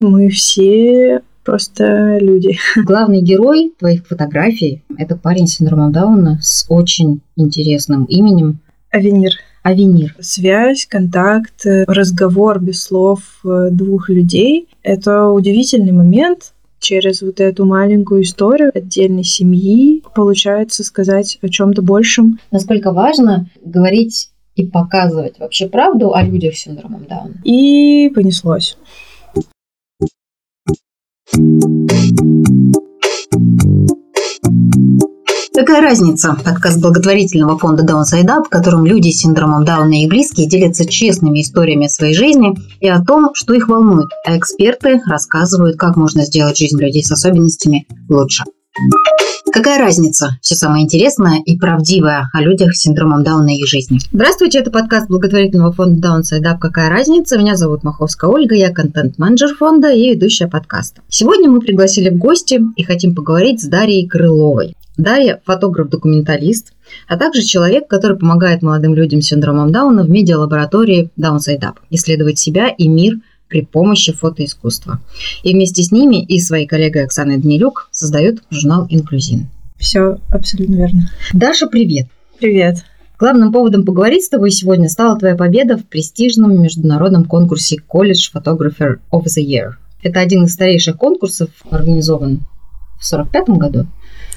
Мы 0.00 0.28
все 0.28 1.22
просто 1.42 2.18
люди. 2.18 2.58
Главный 2.76 3.22
герой 3.22 3.72
твоих 3.78 4.06
фотографий– 4.06 4.82
это 4.98 5.16
парень 5.16 5.46
с 5.46 5.54
синдромом 5.54 5.90
Дауна 5.90 6.38
с 6.42 6.66
очень 6.68 7.22
интересным 7.34 8.04
именем. 8.04 8.58
Авенир. 8.90 9.32
Авенир. 9.62 10.14
Связь, 10.20 10.84
контакт, 10.86 11.62
разговор 11.64 12.60
без 12.60 12.82
слов 12.82 13.20
э, 13.42 13.70
двух 13.70 14.10
людей– 14.10 14.68
это 14.82 15.28
удивительный 15.30 15.92
момент, 15.92 16.52
через 16.78 17.22
вот 17.22 17.40
эту 17.40 17.64
маленькую 17.64 18.22
историю 18.22 18.70
отдельной 18.74 19.24
семьи 19.24 20.02
получается 20.14 20.84
сказать 20.84 21.38
о 21.40 21.48
чем-то 21.48 21.80
большем. 21.80 22.38
Насколько 22.50 22.92
важно 22.92 23.48
говорить 23.64 24.28
и 24.56 24.66
показывать 24.66 25.38
вообще 25.38 25.68
правду 25.68 26.12
о 26.14 26.22
людях 26.22 26.54
с 26.54 26.60
синдромом 26.60 27.06
Дауна. 27.08 27.40
И 27.44 28.10
понеслось. 28.14 28.76
Какая 35.54 35.82
разница? 35.82 36.34
Подкаст 36.42 36.80
благотворительного 36.80 37.58
фонда 37.58 37.82
Downside 37.82 38.24
Up, 38.24 38.44
в 38.44 38.48
котором 38.48 38.86
люди 38.86 39.10
с 39.10 39.18
синдромом 39.18 39.66
Дауна 39.66 40.02
и 40.02 40.06
близкие 40.06 40.48
делятся 40.48 40.86
честными 40.88 41.42
историями 41.42 41.88
своей 41.88 42.14
жизни 42.14 42.54
и 42.80 42.88
о 42.88 43.04
том, 43.04 43.34
что 43.34 43.52
их 43.52 43.68
волнует, 43.68 44.08
а 44.24 44.38
эксперты 44.38 45.02
рассказывают, 45.06 45.76
как 45.76 45.96
можно 45.96 46.24
сделать 46.24 46.56
жизнь 46.56 46.80
людей 46.80 47.04
с 47.04 47.12
особенностями 47.12 47.86
лучше. 48.08 48.44
Какая 49.56 49.78
разница? 49.78 50.36
Все 50.42 50.54
самое 50.54 50.84
интересное 50.84 51.40
и 51.42 51.56
правдивое 51.56 52.28
о 52.30 52.42
людях 52.42 52.76
с 52.76 52.80
синдромом 52.82 53.24
Дауна 53.24 53.54
и 53.54 53.60
их 53.60 53.66
жизни. 53.66 53.98
Здравствуйте, 54.12 54.58
это 54.58 54.70
подкаст 54.70 55.08
благотворительного 55.08 55.72
фонда 55.72 56.20
Up 56.20 56.58
«Какая 56.58 56.90
разница?». 56.90 57.38
Меня 57.38 57.56
зовут 57.56 57.82
Маховская 57.82 58.28
Ольга, 58.28 58.54
я 58.54 58.70
контент-менеджер 58.70 59.56
фонда 59.56 59.90
и 59.90 60.10
ведущая 60.10 60.46
подкаста. 60.46 61.00
Сегодня 61.08 61.50
мы 61.50 61.60
пригласили 61.60 62.10
в 62.10 62.18
гости 62.18 62.60
и 62.76 62.82
хотим 62.82 63.14
поговорить 63.14 63.62
с 63.62 63.66
Дарьей 63.66 64.06
Крыловой. 64.06 64.74
Дарья– 64.98 65.40
фотограф-документалист, 65.46 66.74
а 67.08 67.16
также 67.16 67.40
человек, 67.40 67.88
который 67.88 68.18
помогает 68.18 68.60
молодым 68.60 68.94
людям 68.94 69.22
с 69.22 69.28
синдромом 69.28 69.72
Дауна 69.72 70.04
в 70.04 70.10
медиалаборатории 70.10 71.08
Downside 71.18 71.60
Up 71.60 71.76
исследовать 71.88 72.38
себя 72.38 72.68
и 72.68 72.88
мир– 72.88 73.14
при 73.48 73.62
помощи 73.62 74.12
фотоискусства. 74.12 75.00
И 75.42 75.52
вместе 75.52 75.82
с 75.82 75.92
ними 75.92 76.24
и 76.24 76.40
своей 76.40 76.66
коллегой 76.66 77.04
Оксаной 77.04 77.38
Данилюк 77.38 77.88
создают 77.92 78.42
журнал 78.50 78.86
«Инклюзин». 78.90 79.48
Все 79.78 80.18
абсолютно 80.30 80.76
верно. 80.76 81.10
Даша, 81.32 81.66
привет. 81.66 82.06
Привет. 82.38 82.84
Главным 83.18 83.50
поводом 83.52 83.84
поговорить 83.84 84.24
с 84.24 84.28
тобой 84.28 84.50
сегодня 84.50 84.88
стала 84.88 85.18
твоя 85.18 85.36
победа 85.36 85.78
в 85.78 85.84
престижном 85.84 86.60
международном 86.60 87.24
конкурсе 87.24 87.76
College 87.88 88.30
Photographer 88.34 88.98
of 89.10 89.24
the 89.24 89.42
Year. 89.42 89.72
Это 90.02 90.20
один 90.20 90.44
из 90.44 90.52
старейших 90.52 90.96
конкурсов, 90.96 91.48
организован 91.70 92.40
в 93.00 93.06
45 93.06 93.48
году. 93.50 93.86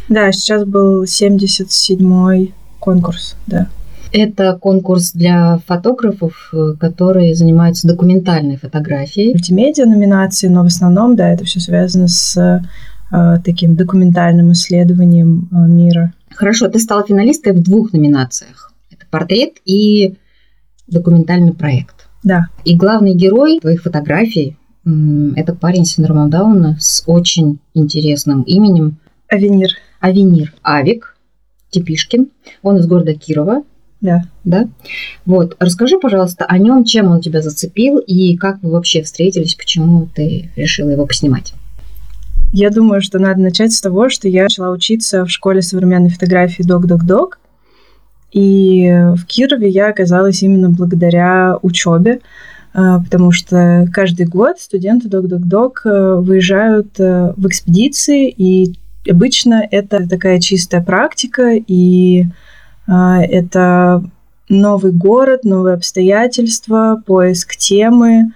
Да, 0.07 0.31
сейчас 0.31 0.63
был 0.65 1.03
77-й 1.03 2.53
конкурс, 2.79 3.35
да. 3.47 3.67
Это 4.11 4.57
конкурс 4.59 5.11
для 5.11 5.59
фотографов, 5.67 6.49
э, 6.51 6.73
которые 6.79 7.35
занимаются 7.35 7.87
документальной 7.87 8.57
фотографией. 8.57 9.33
Мультимедиа 9.33 9.85
номинации, 9.85 10.47
но 10.47 10.63
в 10.63 10.67
основном, 10.67 11.15
да, 11.15 11.29
это 11.29 11.45
все 11.45 11.59
связано 11.59 12.07
с 12.07 12.61
таким 13.43 13.75
документальным 13.75 14.52
исследованием 14.52 15.49
э, 15.52 15.55
мира. 15.67 16.13
Хорошо, 16.31 16.67
ты 16.67 16.79
стала 16.79 17.05
финалисткой 17.05 17.53
в 17.53 17.63
двух 17.63 17.93
номинациях. 17.93 18.71
Это 18.91 19.05
портрет 19.09 19.53
и 19.65 20.15
документальный 20.88 21.53
проект. 21.53 22.07
Да. 22.23 22.47
И 22.65 22.75
главный 22.75 23.15
герой 23.15 23.59
твоих 23.59 23.81
фотографий– 23.81 24.57
это 25.35 25.55
парень 25.55 25.85
с 25.85 25.93
синдромом 25.93 26.30
Дауна 26.30 26.77
с 26.80 27.03
очень 27.05 27.59
интересным 27.73 28.43
именем. 28.43 28.97
Авенир. 29.27 29.71
Авенир. 29.99 30.53
Авик 30.63 31.15
Типишкин. 31.69 32.30
Он 32.61 32.77
из 32.77 32.87
города 32.87 33.13
Кирова. 33.13 33.64
Да. 34.02 34.23
Да? 34.43 34.67
Вот. 35.26 35.55
Расскажи, 35.59 35.99
пожалуйста, 35.99 36.45
о 36.45 36.58
нем, 36.58 36.83
чем 36.86 37.08
он 37.08 37.21
тебя 37.21 37.41
зацепил 37.41 37.99
и 37.99 38.37
как 38.37 38.61
вы 38.64 38.71
вообще 38.71 39.03
встретились, 39.03 39.55
почему 39.55 40.08
ты 40.14 40.49
решила 40.55 40.89
его 40.89 41.05
поснимать. 41.05 41.53
Я 42.52 42.71
думаю, 42.71 43.02
что 43.02 43.20
надо 43.20 43.42
начать 43.42 43.73
с 43.73 43.82
того, 43.82 44.10
что 44.10 44.27
я 44.27 44.43
начала 44.43 44.71
учиться 44.71 45.23
в 45.23 45.30
школе 45.30 45.61
современной 45.61 46.10
фотографии 46.10 46.64
Док-Док-Док. 46.64 47.39
И 48.32 48.89
в 49.15 49.26
Кирове 49.26 49.70
я 49.70 49.89
оказалась 49.89 50.42
именно 50.42 50.70
благодаря 50.70 51.58
учебе, 51.61 52.21
а, 52.73 52.99
потому 53.02 53.32
что 53.32 53.88
каждый 53.92 54.26
год 54.26 54.59
студенты 54.59 55.09
Док-Док-Док 55.09 55.82
э, 55.86 56.15
выезжают 56.15 56.99
э, 56.99 57.33
в 57.36 57.48
экспедиции, 57.48 58.30
и 58.30 58.76
обычно 59.09 59.67
это 59.70 60.08
такая 60.08 60.39
чистая 60.39 60.83
практика, 60.83 61.54
и 61.55 62.26
это 62.88 64.04
новый 64.49 64.92
город, 64.92 65.43
новые 65.43 65.76
обстоятельства, 65.76 66.99
поиск 67.05 67.55
темы, 67.55 68.32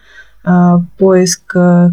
поиск 0.99 1.55
э, 1.55 1.89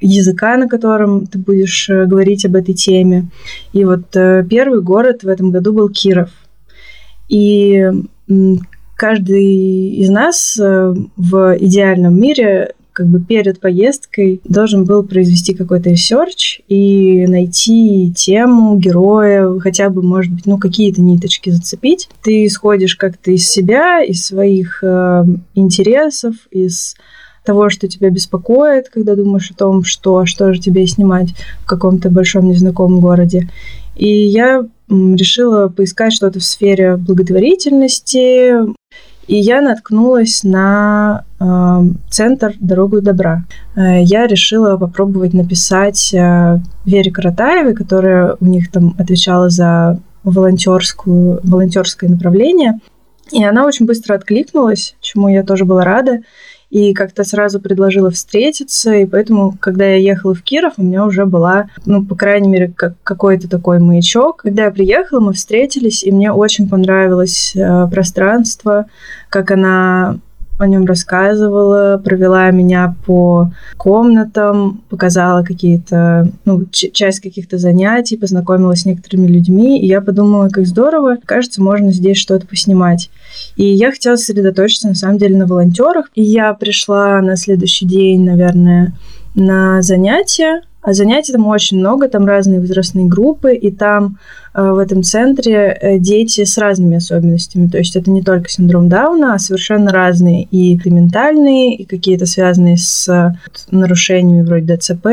языка, 0.00 0.56
на 0.56 0.68
котором 0.68 1.26
ты 1.26 1.38
будешь 1.38 1.88
э, 1.88 2.06
говорить 2.06 2.44
об 2.44 2.56
этой 2.56 2.74
теме. 2.74 3.28
И 3.72 3.84
вот 3.84 4.14
э, 4.14 4.44
первый 4.48 4.82
город 4.82 5.22
в 5.22 5.28
этом 5.28 5.50
году 5.50 5.72
был 5.72 5.88
Киров. 5.88 6.30
И 7.28 7.86
каждый 8.96 9.94
из 9.96 10.10
нас 10.10 10.56
в 10.58 11.56
идеальном 11.60 12.20
мире 12.20 12.74
как 12.92 13.08
бы 13.08 13.20
перед 13.20 13.60
поездкой 13.60 14.40
должен 14.44 14.84
был 14.84 15.02
произвести 15.02 15.54
какой-то 15.54 15.90
ресерч 15.90 16.60
и 16.68 17.26
найти 17.26 18.12
тему, 18.14 18.76
героя, 18.76 19.58
хотя 19.60 19.90
бы, 19.90 20.02
может 20.02 20.32
быть, 20.32 20.46
ну, 20.46 20.58
какие-то 20.58 21.00
ниточки 21.00 21.50
зацепить. 21.50 22.08
Ты 22.22 22.44
исходишь 22.46 22.96
как-то 22.96 23.30
из 23.30 23.48
себя, 23.48 24.02
из 24.02 24.26
своих 24.26 24.82
э, 24.82 25.24
интересов, 25.54 26.34
из 26.50 26.96
того, 27.44 27.70
что 27.70 27.88
тебя 27.88 28.10
беспокоит, 28.10 28.88
когда 28.88 29.16
думаешь 29.16 29.50
о 29.50 29.54
том, 29.54 29.84
что, 29.84 30.26
что 30.26 30.52
же 30.52 30.60
тебе 30.60 30.86
снимать 30.86 31.30
в 31.62 31.66
каком-то 31.66 32.10
большом 32.10 32.48
незнакомом 32.48 33.00
городе. 33.00 33.48
И 33.96 34.08
я 34.08 34.64
решила 34.88 35.68
поискать 35.68 36.12
что-то 36.12 36.40
в 36.40 36.44
сфере 36.44 36.96
благотворительности, 36.96 38.52
и 39.26 39.36
я 39.36 39.60
наткнулась 39.60 40.42
на 40.42 41.24
э, 41.38 41.82
центр 42.10 42.54
«Дорогу 42.58 43.00
добра». 43.00 43.44
Э, 43.76 44.02
я 44.02 44.26
решила 44.26 44.76
попробовать 44.76 45.34
написать 45.34 46.12
э, 46.12 46.58
Вере 46.84 47.12
Каратаевой, 47.12 47.74
которая 47.74 48.36
у 48.40 48.46
них 48.46 48.72
там 48.72 48.96
отвечала 48.98 49.48
за 49.48 50.00
волонтерскую, 50.24 51.38
волонтерское 51.44 52.10
направление. 52.10 52.80
И 53.30 53.44
она 53.44 53.66
очень 53.66 53.86
быстро 53.86 54.14
откликнулась, 54.16 54.96
чему 55.00 55.28
я 55.28 55.44
тоже 55.44 55.64
была 55.64 55.84
рада 55.84 56.22
и 56.70 56.94
как-то 56.94 57.24
сразу 57.24 57.60
предложила 57.60 58.10
встретиться, 58.10 58.94
и 58.94 59.06
поэтому, 59.06 59.56
когда 59.60 59.84
я 59.86 59.96
ехала 59.96 60.34
в 60.34 60.42
Киров, 60.42 60.74
у 60.76 60.82
меня 60.82 61.04
уже 61.04 61.26
была, 61.26 61.68
ну, 61.84 62.04
по 62.04 62.14
крайней 62.14 62.48
мере, 62.48 62.72
как 62.74 62.94
какой-то 63.02 63.48
такой 63.48 63.80
маячок. 63.80 64.42
Когда 64.42 64.64
я 64.64 64.70
приехала, 64.70 65.20
мы 65.20 65.32
встретились, 65.32 66.04
и 66.04 66.12
мне 66.12 66.32
очень 66.32 66.68
понравилось 66.68 67.54
э, 67.56 67.88
пространство, 67.90 68.86
как 69.28 69.50
она 69.50 70.18
о 70.60 70.66
нем 70.66 70.84
рассказывала, 70.84 72.00
провела 72.02 72.50
меня 72.50 72.94
по 73.06 73.50
комнатам, 73.76 74.82
показала 74.90 75.42
какие-то, 75.42 76.28
ну, 76.44 76.66
часть 76.70 77.20
каких-то 77.20 77.58
занятий, 77.58 78.16
познакомилась 78.16 78.82
с 78.82 78.86
некоторыми 78.86 79.26
людьми, 79.26 79.80
и 79.80 79.86
я 79.86 80.00
подумала, 80.00 80.48
как 80.48 80.66
здорово, 80.66 81.16
кажется, 81.24 81.62
можно 81.62 81.92
здесь 81.92 82.18
что-то 82.18 82.46
поснимать. 82.46 83.10
И 83.56 83.64
я 83.64 83.90
хотела 83.90 84.16
сосредоточиться, 84.16 84.88
на 84.88 84.94
самом 84.94 85.18
деле, 85.18 85.36
на 85.36 85.46
волонтерах. 85.46 86.10
И 86.14 86.22
я 86.22 86.52
пришла 86.54 87.20
на 87.20 87.36
следующий 87.36 87.86
день, 87.86 88.24
наверное, 88.24 88.92
на 89.34 89.80
занятия, 89.82 90.62
а 90.82 90.94
занятий 90.94 91.32
там 91.32 91.46
очень 91.46 91.78
много, 91.78 92.08
там 92.08 92.26
разные 92.26 92.60
возрастные 92.60 93.06
группы, 93.06 93.54
и 93.54 93.70
там 93.70 94.18
э, 94.54 94.70
в 94.70 94.78
этом 94.78 95.02
центре 95.02 95.76
э, 95.78 95.98
дети 95.98 96.44
с 96.44 96.56
разными 96.56 96.96
особенностями. 96.96 97.68
То 97.68 97.78
есть 97.78 97.96
это 97.96 98.10
не 98.10 98.22
только 98.22 98.48
синдром 98.48 98.88
Дауна, 98.88 99.34
а 99.34 99.38
совершенно 99.38 99.92
разные 99.92 100.44
и 100.44 100.80
ментальные, 100.88 101.76
и 101.76 101.84
какие-то 101.84 102.24
связанные 102.24 102.78
с 102.78 103.06
вот, 103.08 103.66
нарушениями 103.70 104.42
вроде 104.42 104.74
ДЦП, 104.74 105.06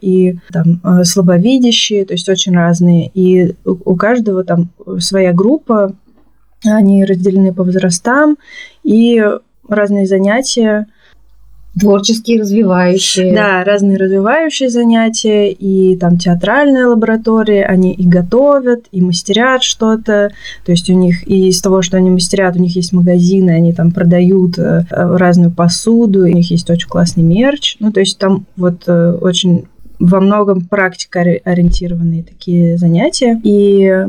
и 0.00 0.38
там 0.52 0.80
э, 0.82 1.04
слабовидящие, 1.04 2.04
то 2.04 2.14
есть 2.14 2.28
очень 2.28 2.54
разные. 2.54 3.08
И 3.14 3.54
у 3.64 3.94
каждого 3.94 4.42
там 4.42 4.70
своя 4.98 5.32
группа, 5.32 5.94
они 6.64 7.04
разделены 7.04 7.52
по 7.52 7.62
возрастам, 7.62 8.38
и 8.82 9.22
разные 9.68 10.06
занятия 10.06 10.86
Творческие, 11.78 12.40
развивающие. 12.40 13.34
Да, 13.34 13.64
разные 13.64 13.96
развивающие 13.96 14.68
занятия, 14.68 15.50
и 15.50 15.96
там 15.96 16.18
театральные 16.18 16.84
лаборатории, 16.84 17.60
они 17.60 17.92
и 17.94 18.06
готовят, 18.06 18.86
и 18.92 19.00
мастерят 19.00 19.62
что-то. 19.62 20.32
То 20.66 20.72
есть 20.72 20.90
у 20.90 20.94
них 20.94 21.26
и 21.26 21.48
из 21.48 21.62
того, 21.62 21.80
что 21.80 21.96
они 21.96 22.10
мастерят, 22.10 22.56
у 22.56 22.58
них 22.58 22.76
есть 22.76 22.92
магазины, 22.92 23.50
они 23.50 23.72
там 23.72 23.90
продают 23.90 24.58
э, 24.58 24.84
разную 24.90 25.50
посуду, 25.50 26.24
у 26.24 26.26
них 26.26 26.50
есть 26.50 26.68
очень 26.68 26.88
классный 26.88 27.22
мерч. 27.22 27.76
Ну, 27.80 27.90
то 27.90 28.00
есть 28.00 28.18
там 28.18 28.44
вот 28.56 28.82
э, 28.86 29.18
очень 29.20 29.64
во 29.98 30.20
многом 30.20 30.62
практика 30.62 31.20
ориентированные 31.20 32.22
такие 32.22 32.76
занятия. 32.76 33.40
И 33.44 34.08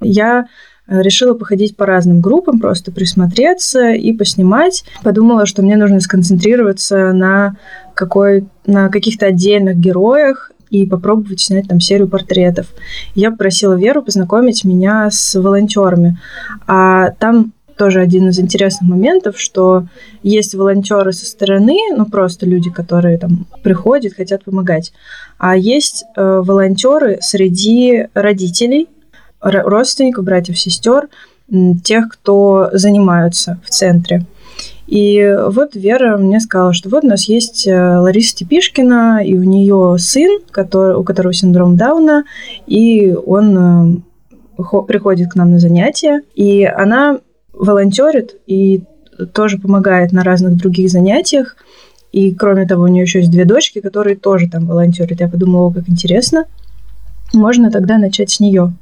я 0.00 0.46
решила 0.86 1.34
походить 1.34 1.76
по 1.76 1.86
разным 1.86 2.20
группам, 2.20 2.60
просто 2.60 2.92
присмотреться 2.92 3.92
и 3.92 4.12
поснимать. 4.12 4.84
Подумала, 5.02 5.46
что 5.46 5.62
мне 5.62 5.76
нужно 5.76 6.00
сконцентрироваться 6.00 7.12
на, 7.12 7.56
какой, 7.94 8.46
на 8.66 8.88
каких-то 8.88 9.26
отдельных 9.26 9.76
героях 9.76 10.50
и 10.70 10.86
попробовать 10.86 11.40
снять 11.40 11.68
там 11.68 11.80
серию 11.80 12.08
портретов. 12.08 12.66
Я 13.14 13.30
попросила 13.30 13.74
Веру 13.74 14.02
познакомить 14.02 14.64
меня 14.64 15.08
с 15.10 15.38
волонтерами. 15.38 16.18
А 16.66 17.10
там 17.12 17.52
тоже 17.76 18.00
один 18.00 18.28
из 18.28 18.38
интересных 18.38 18.88
моментов, 18.88 19.38
что 19.38 19.86
есть 20.22 20.54
волонтеры 20.54 21.12
со 21.12 21.26
стороны, 21.26 21.76
ну 21.96 22.06
просто 22.06 22.46
люди, 22.46 22.70
которые 22.70 23.18
там 23.18 23.46
приходят, 23.62 24.14
хотят 24.14 24.44
помогать, 24.44 24.92
а 25.38 25.56
есть 25.56 26.04
э, 26.16 26.42
волонтеры 26.44 27.18
среди 27.20 28.06
родителей, 28.14 28.88
родственников, 29.44 30.24
братьев, 30.24 30.58
сестер, 30.58 31.08
тех, 31.84 32.08
кто 32.08 32.70
занимаются 32.72 33.60
в 33.64 33.70
центре. 33.70 34.24
И 34.86 35.36
вот 35.48 35.74
Вера 35.74 36.16
мне 36.16 36.40
сказала, 36.40 36.72
что 36.72 36.90
вот 36.90 37.04
у 37.04 37.08
нас 37.08 37.24
есть 37.24 37.66
э, 37.66 37.98
Лариса 37.98 38.36
Тепишкина, 38.36 39.22
и 39.24 39.34
у 39.34 39.42
нее 39.42 39.96
сын, 39.98 40.40
который, 40.50 40.94
у 40.94 41.02
которого 41.02 41.32
синдром 41.32 41.76
Дауна, 41.76 42.24
и 42.66 43.14
он 43.14 44.02
э, 44.58 44.62
приходит 44.86 45.32
к 45.32 45.36
нам 45.36 45.52
на 45.52 45.58
занятия, 45.58 46.20
и 46.34 46.64
она 46.64 47.18
волонтерит 47.52 48.36
и 48.46 48.82
тоже 49.32 49.58
помогает 49.58 50.12
на 50.12 50.22
разных 50.22 50.56
других 50.56 50.90
занятиях. 50.90 51.56
И 52.12 52.32
кроме 52.34 52.66
того, 52.66 52.84
у 52.84 52.88
нее 52.88 53.02
еще 53.02 53.20
есть 53.20 53.30
две 53.30 53.44
дочки, 53.44 53.80
которые 53.80 54.16
тоже 54.16 54.48
там 54.48 54.66
волонтерят. 54.66 55.20
Я 55.20 55.28
подумала, 55.28 55.72
как 55.72 55.88
интересно. 55.88 56.44
Можно 57.34 57.70
тогда 57.70 57.98
начать 57.98 58.30
с 58.30 58.40
нее. 58.40 58.72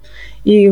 И 0.44 0.70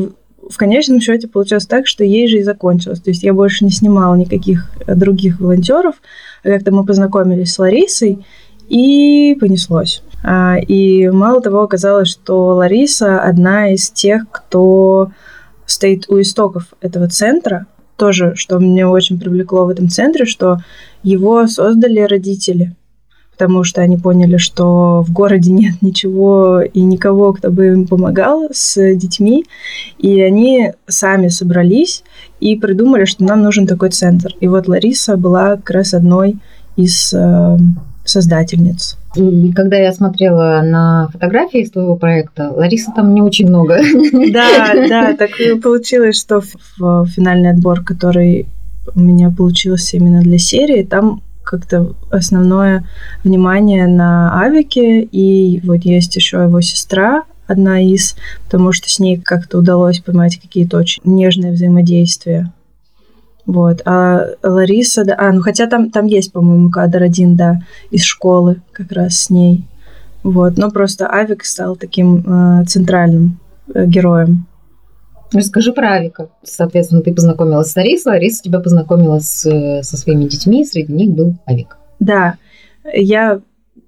в 0.49 0.57
конечном 0.57 1.01
счете 1.01 1.29
получилось 1.29 1.67
так, 1.67 1.87
что 1.87 2.05
ей 2.05 2.29
же 2.29 2.39
и 2.39 2.43
закончилось. 2.43 3.01
То 3.01 3.11
есть 3.11 3.23
я 3.23 3.33
больше 3.33 3.65
не 3.65 3.71
снимала 3.71 4.15
никаких 4.15 4.71
э, 4.87 4.95
других 4.95 5.41
волонтеров. 5.41 5.97
Как-то 6.43 6.73
мы 6.73 6.85
познакомились 6.85 7.53
с 7.53 7.59
Ларисой, 7.59 8.25
и 8.71 9.37
понеслось. 9.39 10.03
А, 10.23 10.57
и 10.57 11.09
мало 11.09 11.43
того, 11.43 11.63
оказалось, 11.63 12.09
что 12.09 12.55
Лариса 12.55 13.21
одна 13.21 13.73
из 13.73 13.91
тех, 13.91 14.31
кто 14.31 15.11
стоит 15.67 16.09
у 16.09 16.21
истоков 16.21 16.73
этого 16.81 17.09
центра. 17.09 17.67
Тоже, 17.97 18.35
что 18.37 18.59
меня 18.59 18.89
очень 18.89 19.21
привлекло 19.21 19.67
в 19.67 19.69
этом 19.69 19.89
центре, 19.89 20.25
что 20.25 20.59
его 21.03 21.47
создали 21.49 22.01
родители 22.01 22.75
потому 23.41 23.65
что 23.65 23.81
они 23.81 23.97
поняли, 23.97 24.37
что 24.37 25.01
в 25.01 25.13
городе 25.13 25.51
нет 25.51 25.81
ничего 25.81 26.61
и 26.61 26.83
никого, 26.83 27.33
кто 27.33 27.51
бы 27.51 27.69
им 27.69 27.87
помогал 27.87 28.49
с 28.53 28.95
детьми, 28.95 29.47
и 29.97 30.21
они 30.21 30.73
сами 30.87 31.29
собрались 31.29 32.05
и 32.39 32.55
придумали, 32.57 33.07
что 33.07 33.25
нам 33.25 33.43
нужен 33.43 33.67
такой 33.67 33.89
центр. 33.89 34.35
И 34.41 34.47
вот 34.47 34.69
Лариса 34.69 35.17
была 35.17 35.57
как 35.57 35.71
раз 35.71 35.95
одной 35.95 36.37
из 36.77 37.15
э, 37.15 37.57
создательниц. 38.05 38.99
Когда 39.55 39.79
я 39.79 39.95
смотрела 39.95 40.61
на 40.63 41.09
фотографии 41.11 41.63
из 41.63 41.71
твоего 41.71 41.97
проекта, 41.97 42.51
Лариса 42.51 42.93
там 42.95 43.15
не 43.15 43.23
очень 43.23 43.49
много. 43.49 43.79
Да, 44.33 44.75
да, 44.87 45.15
так 45.15 45.31
получилось, 45.63 46.21
что 46.21 46.43
в 46.79 47.07
финальный 47.07 47.53
отбор, 47.53 47.83
который 47.83 48.49
у 48.95 49.01
меня 49.01 49.31
получился 49.31 49.97
именно 49.97 50.21
для 50.21 50.37
серии, 50.37 50.83
там 50.83 51.23
как-то 51.51 51.95
основное 52.11 52.85
внимание 53.25 53.89
на 53.89 54.41
Авике, 54.41 55.03
и 55.03 55.61
вот 55.65 55.79
есть 55.79 56.15
еще 56.15 56.45
его 56.45 56.61
сестра, 56.61 57.25
одна 57.49 57.81
из, 57.81 58.15
потому 58.45 58.71
что 58.71 58.89
с 58.89 59.01
ней 59.01 59.21
как-то 59.21 59.59
удалось 59.59 59.99
поймать 59.99 60.41
какие-то 60.41 60.79
очень 60.79 61.03
нежные 61.05 61.51
взаимодействия. 61.51 62.53
Вот. 63.47 63.83
А 63.85 64.29
Лариса, 64.45 65.05
да, 65.05 65.17
а, 65.19 65.33
ну 65.33 65.41
хотя 65.41 65.67
там, 65.67 65.91
там 65.91 66.07
есть, 66.07 66.33
по-моему, 66.33 66.71
кадр 66.71 67.03
один, 67.03 67.35
да, 67.35 67.61
из 67.91 68.05
школы 68.05 68.63
как 68.71 68.93
раз 68.93 69.17
с 69.17 69.31
ней. 69.31 69.67
Вот. 70.23 70.57
Но 70.57 70.71
просто 70.71 71.09
Авик 71.09 71.45
стал 71.45 71.75
таким 71.75 72.23
э, 72.25 72.65
центральным 72.67 73.41
э, 73.75 73.87
героем. 73.87 74.47
Расскажи 75.33 75.73
про 75.73 75.95
Авика. 75.95 76.29
Соответственно, 76.43 77.03
ты 77.03 77.15
познакомилась 77.15 77.71
с 77.71 77.77
Ларисой, 77.77 78.13
Лариса 78.15 78.43
тебя 78.43 78.61
познакомила 78.61 79.21
с, 79.21 79.43
со 79.83 79.97
своими 79.97 80.25
детьми, 80.25 80.65
среди 80.65 80.93
них 80.93 81.11
был 81.11 81.35
Авик. 81.47 81.77
Да, 82.01 82.35
я 82.93 83.41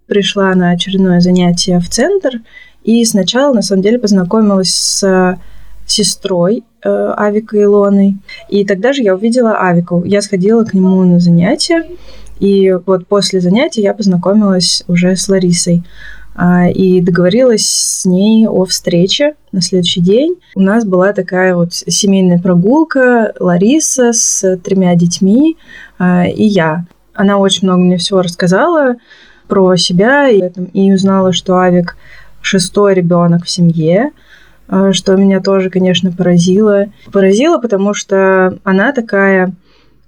пришла 0.07 0.55
на 0.55 0.71
очередное 0.71 1.21
занятие 1.21 1.81
в 1.81 1.89
центр, 1.89 2.41
и 2.85 3.05
сначала, 3.05 3.55
на 3.55 3.63
самом 3.63 3.83
деле, 3.83 3.99
познакомилась 3.99 4.75
с 4.75 5.39
сестрой 5.87 6.65
э, 6.85 7.15
Авика 7.17 7.61
Илоной. 7.61 8.17
И 8.49 8.65
тогда 8.65 8.93
же 8.93 9.03
я 9.03 9.15
увидела 9.15 9.61
Авику. 9.61 10.05
Я 10.05 10.23
сходила 10.23 10.65
к 10.65 10.75
нему 10.75 11.03
на 11.05 11.19
занятия, 11.19 11.85
и 12.39 12.77
вот 12.87 13.07
после 13.07 13.41
занятия 13.41 13.83
я 13.83 13.95
познакомилась 13.95 14.85
уже 14.89 15.17
с 15.17 15.29
Ларисой. 15.29 15.83
А, 16.35 16.69
и 16.69 17.01
договорилась 17.01 17.67
с 17.67 18.05
ней 18.07 18.47
о 18.49 18.65
встрече 18.65 19.35
на 19.53 19.61
следующий 19.61 20.01
день. 20.01 20.37
У 20.55 20.61
нас 20.61 20.85
была 20.85 21.13
такая 21.13 21.55
вот 21.55 21.75
семейная 21.75 22.39
прогулка, 22.39 23.35
Лариса 23.39 24.13
с 24.13 24.57
тремя 24.59 24.95
детьми 24.95 25.59
а, 25.99 26.27
и 26.27 26.45
я. 26.45 26.87
Она 27.15 27.39
очень 27.39 27.69
много 27.69 27.83
мне 27.83 27.99
всего 27.99 28.23
рассказала 28.23 28.97
про 29.47 29.77
себя 29.77 30.29
и, 30.29 30.51
и 30.73 30.93
узнала, 30.93 31.33
что 31.33 31.59
Авик 31.59 31.97
шестой 32.41 32.95
ребенок 32.95 33.45
в 33.45 33.51
семье, 33.51 34.13
а, 34.69 34.95
что 34.95 35.17
меня 35.17 35.41
тоже, 35.41 35.69
конечно, 35.69 36.13
поразило. 36.13 36.87
Поразило, 37.13 37.59
потому 37.59 37.93
что 37.93 38.59
она 38.65 38.93
такая 38.93 39.55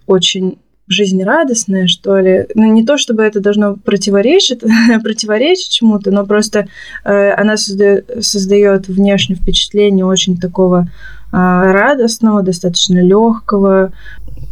очень 0.07 0.59
жизнерадостная, 0.87 1.87
что 1.87 2.19
ли. 2.19 2.47
Ну, 2.55 2.73
не 2.73 2.85
то, 2.85 2.99
чтобы 2.99 3.23
это 3.23 3.41
должно 3.41 3.77
противоречить, 3.77 4.61
противоречить 5.03 5.71
чему-то, 5.71 6.11
но 6.11 6.27
просто 6.27 6.69
э, 7.05 7.31
она 7.33 7.57
создает, 7.57 8.11
создает 8.21 8.89
внешнее 8.89 9.39
впечатление 9.39 10.05
очень 10.05 10.37
такого 10.37 10.87
э, 10.87 10.87
радостного, 11.33 12.43
достаточно 12.43 12.99
легкого, 12.99 13.93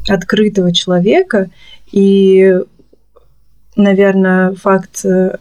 открытого 0.09 0.73
человека. 0.73 1.51
И, 1.91 2.59
наверное, 3.77 4.55
факт 4.55 5.05
э, 5.05 5.37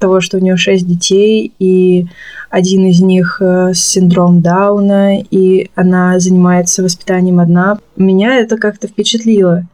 того, 0.00 0.20
что 0.20 0.38
у 0.38 0.40
нее 0.40 0.56
шесть 0.56 0.86
детей, 0.86 1.52
и 1.58 2.08
один 2.50 2.86
из 2.86 3.00
них 3.00 3.38
э, 3.40 3.72
с 3.74 3.78
синдромом 3.78 4.42
Дауна, 4.42 5.20
и 5.20 5.70
она 5.76 6.18
занимается 6.18 6.82
воспитанием 6.82 7.38
одна. 7.38 7.78
Меня 7.96 8.36
это 8.36 8.56
как-то 8.56 8.88
впечатлило. 8.88 9.66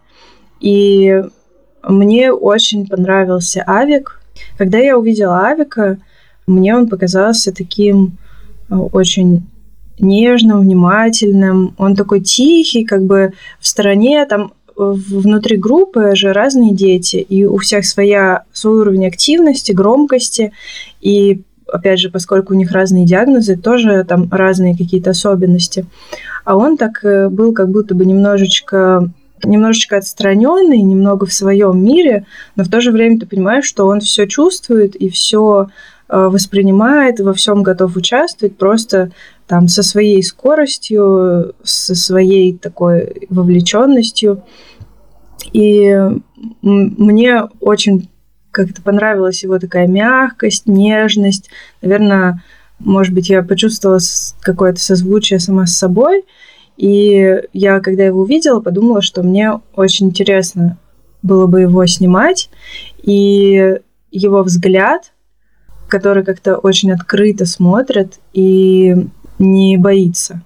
И 0.61 1.23
мне 1.83 2.33
очень 2.33 2.87
понравился 2.87 3.65
Авик. 3.67 4.21
Когда 4.59 4.79
я 4.79 4.99
увидела 4.99 5.47
Авика, 5.47 5.99
мне 6.47 6.77
он 6.77 6.89
показался 6.89 7.55
таким 7.55 8.19
э, 8.71 8.75
очень 8.75 9.47
нежным, 9.99 10.61
внимательным. 10.61 11.75
Он 11.79 11.95
такой 11.95 12.21
тихий, 12.21 12.85
как 12.85 13.05
бы 13.05 13.33
в 13.61 13.67
стороне, 13.67 14.25
там 14.27 14.53
внутри 14.77 15.57
группы 15.57 16.13
же 16.15 16.33
разные 16.33 16.73
дети, 16.73 17.17
и 17.17 17.45
у 17.45 17.59
всех 17.59 17.85
своя, 17.85 18.45
свой 18.53 18.81
уровень 18.81 19.07
активности, 19.07 19.73
громкости, 19.73 20.53
и 21.03 21.43
опять 21.71 22.01
же, 22.01 22.11
поскольку 22.11 22.55
у 22.55 22.57
них 22.57 22.73
разные 22.73 23.05
диагнозы, 23.05 23.57
тоже 23.57 24.05
там 24.05 24.29
разные 24.31 24.77
какие-то 24.77 25.11
особенности. 25.11 25.87
А 26.45 26.57
он 26.57 26.77
так 26.77 27.05
э, 27.05 27.29
был 27.29 27.53
как 27.53 27.71
будто 27.71 27.95
бы 27.95 28.07
немножечко 28.07 29.11
немножечко 29.45 29.97
отстраненный, 29.97 30.81
немного 30.81 31.27
в 31.27 31.33
своем 31.33 31.83
мире, 31.83 32.27
но 32.57 32.65
в 32.65 32.69
то 32.69 32.81
же 32.81 32.93
время 32.93 33.19
ты 33.19 33.27
понимаешь, 33.27 33.65
что 33.65 33.87
он 33.87 34.01
все 34.01 34.27
чувствует 34.27 34.95
и 34.97 35.09
все 35.09 35.69
э, 36.09 36.17
воспринимает, 36.17 37.21
во 37.21 37.33
всем 37.33 37.63
готов 37.63 37.97
участвовать, 37.97 38.57
просто 38.57 39.13
там 39.47 39.69
со 39.69 39.83
своей 39.83 40.23
скоростью, 40.23 41.55
со 41.63 41.95
своей 41.95 42.57
такой 42.57 43.27
вовлеченностью. 43.31 44.45
И 45.53 45.99
мне 46.63 47.43
очень 47.61 48.09
как-то 48.51 48.83
понравилась 48.83 49.43
его 49.43 49.59
такая 49.59 49.87
мягкость, 49.87 50.67
нежность. 50.67 51.51
Наверное, 51.83 52.43
может 52.79 53.15
быть, 53.15 53.29
я 53.29 53.43
почувствовала 53.43 54.01
какое-то 54.41 54.81
созвучие 54.81 55.39
сама 55.41 55.67
с 55.67 55.77
собой– 55.77 56.25
и 56.81 57.43
я, 57.53 57.81
когда 57.81 58.05
его 58.05 58.23
увидела, 58.23 58.61
подумала, 58.61 59.03
что 59.03 59.23
мне 59.23 59.61
очень 59.77 60.07
интересно 60.07 60.79
было 61.23 61.47
бы 61.47 61.61
его 61.61 61.85
снимать. 61.85 62.49
И 63.03 63.81
его 64.11 64.43
взгляд, 64.43 65.13
который 65.89 66.25
как-то 66.25 66.57
очень 66.57 66.91
открыто 66.91 67.45
смотрит 67.45 68.19
и 68.33 68.97
не 69.39 69.77
боится. 69.77 70.41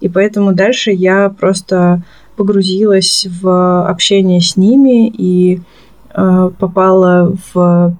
И 0.00 0.10
поэтому 0.10 0.52
дальше 0.52 0.90
я 0.90 1.30
просто 1.30 2.02
погрузилась 2.36 3.26
в 3.40 3.88
общение 3.88 4.42
с 4.42 4.58
ними 4.58 5.08
и 5.08 5.62
э, 6.14 6.50
попала 6.58 7.34
в 7.54 7.98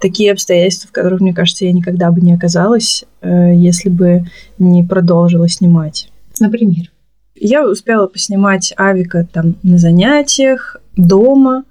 такие 0.00 0.32
обстоятельства, 0.32 0.88
в 0.88 0.92
которых, 0.92 1.20
мне 1.20 1.34
кажется, 1.34 1.66
я 1.66 1.72
никогда 1.72 2.10
бы 2.10 2.22
не 2.22 2.32
оказалась, 2.32 3.04
э, 3.20 3.52
если 3.54 3.90
бы 3.90 4.24
не 4.58 4.82
продолжила 4.82 5.50
снимать. 5.50 6.10
Например? 6.40 6.90
Я 7.38 7.68
успела 7.68 8.06
поснимать 8.06 8.72
Авика 8.76 9.26
там 9.30 9.56
на 9.62 9.78
занятиях, 9.78 10.76
дома. 10.96 11.64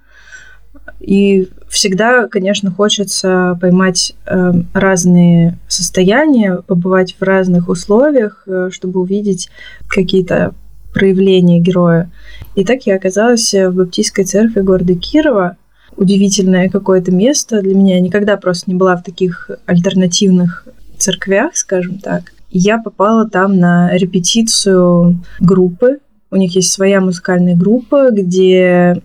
И 0.99 1.49
всегда, 1.67 2.27
конечно, 2.27 2.71
хочется 2.71 3.57
поймать 3.59 4.15
э, 4.25 4.53
разные 4.73 5.57
состояния, 5.67 6.57
побывать 6.65 7.15
в 7.19 7.23
разных 7.23 7.69
условиях, 7.69 8.43
э, 8.47 8.69
чтобы 8.71 9.01
увидеть 9.01 9.49
какие-то 9.87 10.53
проявления 10.93 11.59
героя. 11.59 12.09
И 12.55 12.63
так 12.63 12.83
я 12.83 12.95
оказалась 12.95 13.53
в 13.53 13.71
Баптистской 13.71 14.23
церкви 14.23 14.61
города 14.61 14.95
Кирова. 14.95 15.57
Удивительное 15.97 16.69
какое-то 16.69 17.11
место 17.11 17.61
для 17.61 17.75
меня. 17.75 17.95
Я 17.95 18.01
никогда 18.01 18.37
просто 18.37 18.69
не 18.69 18.75
была 18.75 18.95
в 18.95 19.03
таких 19.03 19.49
альтернативных 19.65 20.67
церквях, 20.97 21.55
скажем 21.55 21.99
так. 21.99 22.34
Я 22.57 22.77
попала 22.77 23.29
там 23.29 23.59
на 23.59 23.91
репетицию 23.97 25.19
группы. 25.41 25.99
У 26.31 26.37
них 26.37 26.55
есть 26.55 26.71
своя 26.71 27.01
музыкальная 27.01 27.53
группа, 27.53 28.11
где 28.11 29.01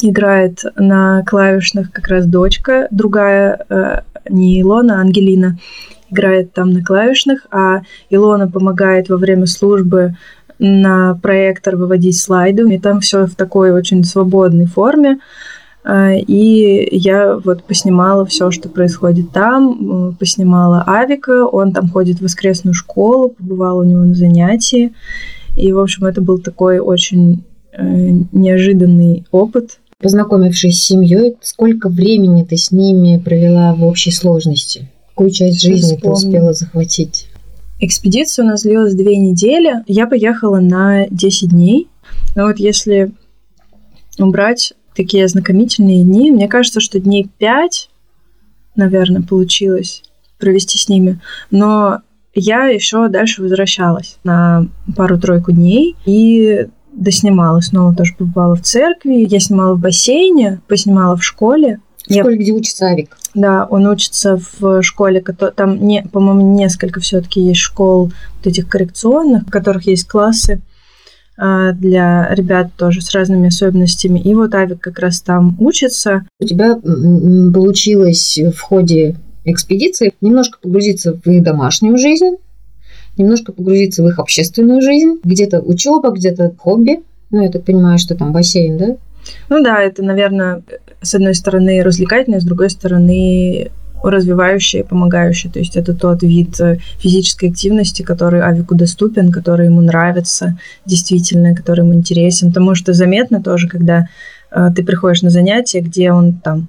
играет 0.00 0.64
на 0.74 1.22
клавишных 1.22 1.92
как 1.92 2.08
раз 2.08 2.26
дочка, 2.26 2.88
другая, 2.90 3.64
э, 3.68 4.00
не 4.28 4.60
Илона, 4.60 4.96
а 4.96 5.00
Ангелина, 5.02 5.58
играет 6.10 6.54
там 6.54 6.72
на 6.72 6.82
клавишных, 6.82 7.46
а 7.52 7.82
Илона 8.10 8.50
помогает 8.50 9.08
во 9.08 9.16
время 9.16 9.46
службы 9.46 10.16
на 10.58 11.14
проектор 11.22 11.76
выводить 11.76 12.18
слайды. 12.18 12.68
И 12.74 12.80
там 12.80 12.98
все 12.98 13.26
в 13.26 13.36
такой 13.36 13.70
очень 13.70 14.02
свободной 14.02 14.66
форме. 14.66 15.20
А, 15.84 16.12
и 16.14 16.96
я 16.96 17.36
вот 17.36 17.64
поснимала 17.64 18.24
все, 18.24 18.50
что 18.50 18.68
происходит 18.68 19.32
там, 19.32 20.16
поснимала 20.18 20.84
Авика, 20.86 21.46
он 21.46 21.72
там 21.72 21.88
ходит 21.88 22.18
в 22.18 22.22
воскресную 22.22 22.74
школу, 22.74 23.30
побывала 23.30 23.80
у 23.80 23.84
него 23.84 24.04
на 24.04 24.14
занятии. 24.14 24.92
И, 25.56 25.72
в 25.72 25.80
общем, 25.80 26.04
это 26.06 26.20
был 26.20 26.38
такой 26.38 26.78
очень 26.78 27.42
э, 27.72 28.10
неожиданный 28.32 29.26
опыт. 29.32 29.80
Познакомившись 29.98 30.80
с 30.80 30.86
семьей, 30.86 31.36
сколько 31.42 31.88
времени 31.88 32.44
ты 32.44 32.56
с 32.56 32.70
ними 32.70 33.20
провела 33.22 33.74
в 33.74 33.84
общей 33.84 34.10
сложности? 34.10 34.88
Какую 35.10 35.30
часть 35.30 35.62
жизни 35.62 35.96
ты 35.96 36.08
успела 36.08 36.52
захватить? 36.52 37.28
Экспедиция 37.80 38.44
у 38.44 38.48
нас 38.48 38.62
длилась 38.62 38.94
две 38.94 39.16
недели. 39.16 39.82
Я 39.86 40.06
поехала 40.06 40.60
на 40.60 41.06
10 41.08 41.50
дней. 41.50 41.88
Но 42.34 42.46
вот 42.46 42.58
если 42.58 43.12
убрать 44.18 44.72
такие 44.94 45.24
ознакомительные 45.24 46.02
дни. 46.04 46.30
Мне 46.30 46.48
кажется, 46.48 46.80
что 46.80 46.98
дней 46.98 47.30
пять, 47.38 47.88
наверное, 48.74 49.22
получилось 49.22 50.02
провести 50.38 50.78
с 50.78 50.88
ними. 50.88 51.20
Но 51.50 52.00
я 52.34 52.66
еще 52.66 53.08
дальше 53.08 53.42
возвращалась 53.42 54.18
на 54.24 54.66
пару-тройку 54.96 55.52
дней 55.52 55.96
и 56.04 56.66
доснимала. 56.92 57.60
Снова 57.60 57.94
тоже 57.94 58.14
побывала 58.16 58.56
в 58.56 58.62
церкви. 58.62 59.26
Я 59.28 59.40
снимала 59.40 59.74
в 59.74 59.80
бассейне, 59.80 60.60
поснимала 60.68 61.16
в 61.16 61.24
школе. 61.24 61.80
В 62.08 62.12
школе, 62.12 62.36
я... 62.36 62.42
где 62.42 62.52
учится 62.52 62.86
Авик? 62.88 63.16
Да, 63.34 63.66
он 63.70 63.86
учится 63.86 64.38
в 64.60 64.82
школе, 64.82 65.22
там, 65.56 65.78
не, 65.86 66.02
по-моему, 66.02 66.54
несколько 66.54 67.00
все-таки 67.00 67.40
есть 67.40 67.60
школ 67.60 68.12
вот 68.36 68.46
этих 68.46 68.68
коррекционных, 68.68 69.44
в 69.44 69.50
которых 69.50 69.86
есть 69.86 70.06
классы 70.06 70.60
для 71.36 72.28
ребят 72.34 72.68
тоже 72.76 73.00
с 73.00 73.12
разными 73.12 73.48
особенностями. 73.48 74.20
И 74.20 74.34
вот 74.34 74.54
Авик 74.54 74.80
как 74.80 74.98
раз 74.98 75.20
там 75.20 75.56
учится. 75.58 76.26
У 76.40 76.44
тебя 76.44 76.76
получилось 76.76 78.38
в 78.54 78.60
ходе 78.60 79.16
экспедиции 79.44 80.14
немножко 80.20 80.58
погрузиться 80.60 81.14
в 81.14 81.26
их 81.26 81.42
домашнюю 81.42 81.96
жизнь, 81.98 82.36
немножко 83.16 83.52
погрузиться 83.52 84.02
в 84.02 84.08
их 84.08 84.18
общественную 84.18 84.80
жизнь, 84.82 85.20
где-то 85.24 85.60
учеба, 85.60 86.10
где-то 86.10 86.54
хобби. 86.58 87.00
Ну, 87.30 87.42
я 87.42 87.50
так 87.50 87.64
понимаю, 87.64 87.98
что 87.98 88.14
там 88.14 88.32
бассейн, 88.32 88.78
да? 88.78 88.96
Ну 89.48 89.62
да, 89.62 89.80
это, 89.80 90.02
наверное, 90.02 90.62
с 91.00 91.14
одной 91.14 91.34
стороны 91.34 91.82
развлекательное, 91.82 92.40
с 92.40 92.44
другой 92.44 92.70
стороны 92.70 93.70
развивающее, 94.10 94.84
помогающее. 94.84 95.52
То 95.52 95.58
есть 95.58 95.76
это 95.76 95.94
тот 95.94 96.22
вид 96.22 96.60
э, 96.60 96.78
физической 96.98 97.50
активности, 97.50 98.02
который 98.02 98.40
Авику 98.40 98.74
доступен, 98.74 99.30
который 99.30 99.66
ему 99.66 99.80
нравится 99.80 100.58
действительно, 100.86 101.54
который 101.54 101.80
ему 101.80 101.94
интересен. 101.94 102.48
Потому 102.48 102.74
что 102.74 102.92
заметно 102.92 103.42
тоже, 103.42 103.68
когда 103.68 104.08
э, 104.50 104.70
ты 104.74 104.84
приходишь 104.84 105.22
на 105.22 105.30
занятия, 105.30 105.80
где 105.80 106.12
он 106.12 106.34
там 106.34 106.68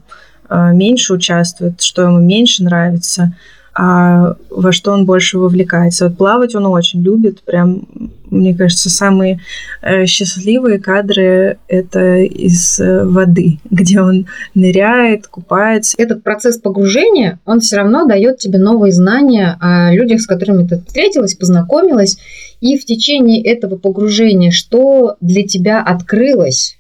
э, 0.50 0.72
меньше 0.74 1.14
участвует, 1.14 1.82
что 1.82 2.04
ему 2.04 2.20
меньше 2.20 2.64
нравится, 2.64 3.34
а 3.76 4.36
во 4.50 4.72
что 4.72 4.92
он 4.92 5.06
больше 5.06 5.40
вовлекается. 5.40 6.08
Вот 6.08 6.18
плавать 6.18 6.56
он 6.56 6.66
очень 6.68 7.02
любит, 7.02 7.42
прям, 7.44 7.88
мне 8.34 8.56
кажется, 8.56 8.90
самые 8.90 9.40
э, 9.82 10.06
счастливые 10.06 10.80
кадры 10.80 11.58
это 11.68 12.18
из 12.18 12.80
э, 12.80 13.06
воды, 13.06 13.60
где 13.70 14.02
он 14.02 14.28
ныряет, 14.56 15.28
купается. 15.28 15.96
Этот 15.98 16.24
процесс 16.24 16.58
погружения, 16.58 17.40
он 17.46 17.60
все 17.60 17.78
равно 17.78 18.06
дает 18.06 18.40
тебе 18.40 18.60
новые 18.60 18.92
знания 18.92 19.58
о 19.60 19.94
людях, 19.94 20.22
с 20.22 20.28
которыми 20.28 20.68
ты 20.68 20.82
встретилась, 20.86 21.36
познакомилась, 21.36 22.18
и 22.62 22.78
в 22.78 22.86
течение 22.86 23.44
этого 23.44 23.78
погружения 23.78 24.52
что 24.52 25.16
для 25.22 25.44
тебя 25.44 25.82
открылось, 25.82 26.78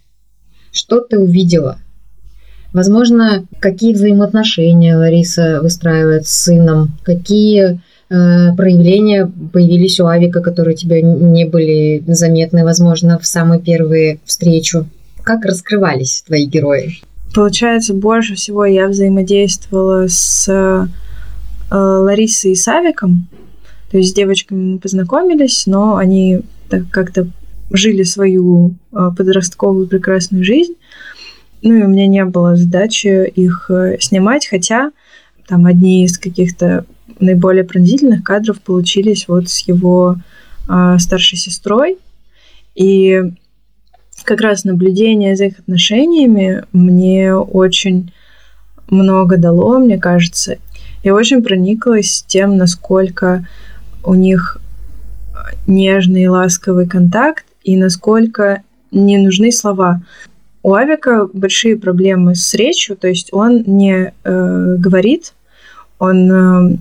что 0.71 0.99
ты 1.01 1.19
увидела? 1.19 1.77
Возможно, 2.73 3.45
какие 3.59 3.93
взаимоотношения 3.93 4.97
Лариса 4.97 5.59
выстраивает 5.61 6.27
с 6.27 6.43
сыном, 6.43 6.97
какие 7.03 7.79
проявления 8.55 9.31
появились 9.51 9.99
у 9.99 10.05
Авика, 10.05 10.41
которые 10.41 10.75
тебе 10.75 11.01
не 11.01 11.45
были 11.45 12.03
заметны, 12.07 12.63
возможно, 12.63 13.17
в 13.19 13.25
самые 13.25 13.59
первые 13.59 14.19
встречу. 14.25 14.85
Как 15.23 15.45
раскрывались 15.45 16.23
твои 16.27 16.45
герои? 16.45 17.01
Получается, 17.33 17.93
больше 17.93 18.35
всего 18.35 18.65
я 18.65 18.87
взаимодействовала 18.87 20.07
с 20.07 20.47
э, 20.47 20.85
Ларисой 21.71 22.51
и 22.51 22.55
Савиком. 22.55 23.27
То 23.89 23.97
есть 23.97 24.11
с 24.11 24.13
девочками 24.13 24.73
мы 24.73 24.79
познакомились, 24.79 25.65
но 25.65 25.95
они 25.95 26.41
так 26.69 26.89
как-то 26.91 27.27
жили 27.71 28.03
свою 28.03 28.75
э, 28.91 29.09
подростковую 29.17 29.87
прекрасную 29.87 30.43
жизнь. 30.43 30.73
Ну 31.63 31.75
и 31.75 31.83
у 31.83 31.87
меня 31.87 32.07
не 32.07 32.25
было 32.25 32.55
задачи 32.55 33.25
их 33.27 33.71
э, 33.71 33.97
снимать, 33.99 34.47
хотя 34.47 34.91
там 35.47 35.65
одни 35.65 36.05
из 36.05 36.17
каких-то 36.17 36.85
наиболее 37.19 37.63
пронзительных 37.63 38.23
кадров 38.23 38.61
получились 38.61 39.27
вот 39.27 39.49
с 39.49 39.67
его 39.67 40.17
э, 40.69 40.97
старшей 40.99 41.37
сестрой. 41.37 41.97
И 42.75 43.21
как 44.23 44.41
раз 44.41 44.63
наблюдение 44.63 45.35
за 45.35 45.45
их 45.45 45.59
отношениями 45.59 46.63
мне 46.71 47.35
очень 47.35 48.11
много 48.89 49.37
дало, 49.37 49.79
мне 49.79 49.97
кажется. 49.97 50.57
Я 51.03 51.13
очень 51.13 51.43
прониклась 51.43 52.23
тем, 52.27 52.57
насколько 52.57 53.45
у 54.03 54.15
них 54.15 54.59
нежный 55.67 56.23
и 56.23 56.27
ласковый 56.27 56.87
контакт, 56.87 57.45
и 57.63 57.75
насколько 57.75 58.61
не 58.91 59.17
нужны 59.17 59.51
слова. 59.51 60.01
У 60.61 60.73
Авика 60.73 61.27
большие 61.33 61.77
проблемы 61.77 62.35
с 62.35 62.53
речью, 62.53 62.95
то 62.95 63.07
есть 63.07 63.29
он 63.33 63.63
не 63.65 64.13
э, 64.23 64.75
говорит, 64.77 65.33
он 65.99 66.31
э, 66.31 66.77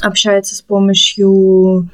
общается 0.00 0.54
с 0.54 0.62
помощью, 0.62 1.88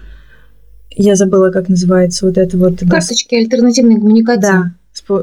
я 0.91 1.17
забыла, 1.17 1.51
как 1.51 1.69
называется 1.69 2.27
вот 2.27 2.39
это 2.39 2.57
вот. 2.57 2.81
Карточки 2.89 3.35
альтернативной 3.35 3.97
коммуникации. 3.97 4.41
Да, 4.41 4.73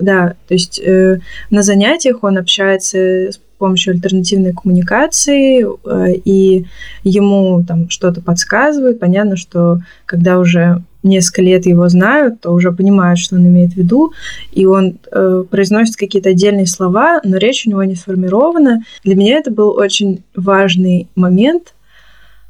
да, 0.02 0.36
то 0.48 0.54
есть 0.54 0.80
э, 0.80 1.20
на 1.50 1.62
занятиях 1.62 2.24
он 2.24 2.38
общается 2.38 2.98
с 3.32 3.40
помощью 3.58 3.94
альтернативной 3.94 4.54
коммуникации, 4.54 5.64
э, 5.64 6.14
и 6.26 6.66
ему 7.04 7.64
там 7.68 7.90
что-то 7.90 8.22
подсказывают. 8.22 9.00
Понятно, 9.00 9.36
что 9.36 9.80
когда 10.06 10.40
уже 10.40 10.82
несколько 11.04 11.42
лет 11.42 11.66
его 11.66 11.88
знают, 11.88 12.42
то 12.42 12.52
уже 12.52 12.72
понимают, 12.72 13.20
что 13.20 13.36
он 13.36 13.46
имеет 13.46 13.74
в 13.74 13.78
виду, 13.78 14.12
и 14.52 14.66
он 14.66 14.98
э, 15.12 15.44
произносит 15.50 15.96
какие-то 15.96 16.30
отдельные 16.30 16.68
слова, 16.68 17.22
но 17.24 17.38
речь 17.38 17.66
у 17.66 17.70
него 17.70 17.84
не 17.84 17.96
сформирована. 17.96 18.84
Для 19.04 19.16
меня 19.16 19.38
это 19.38 19.52
был 19.52 19.70
очень 19.72 20.24
важный 20.36 21.08
момент, 21.16 21.74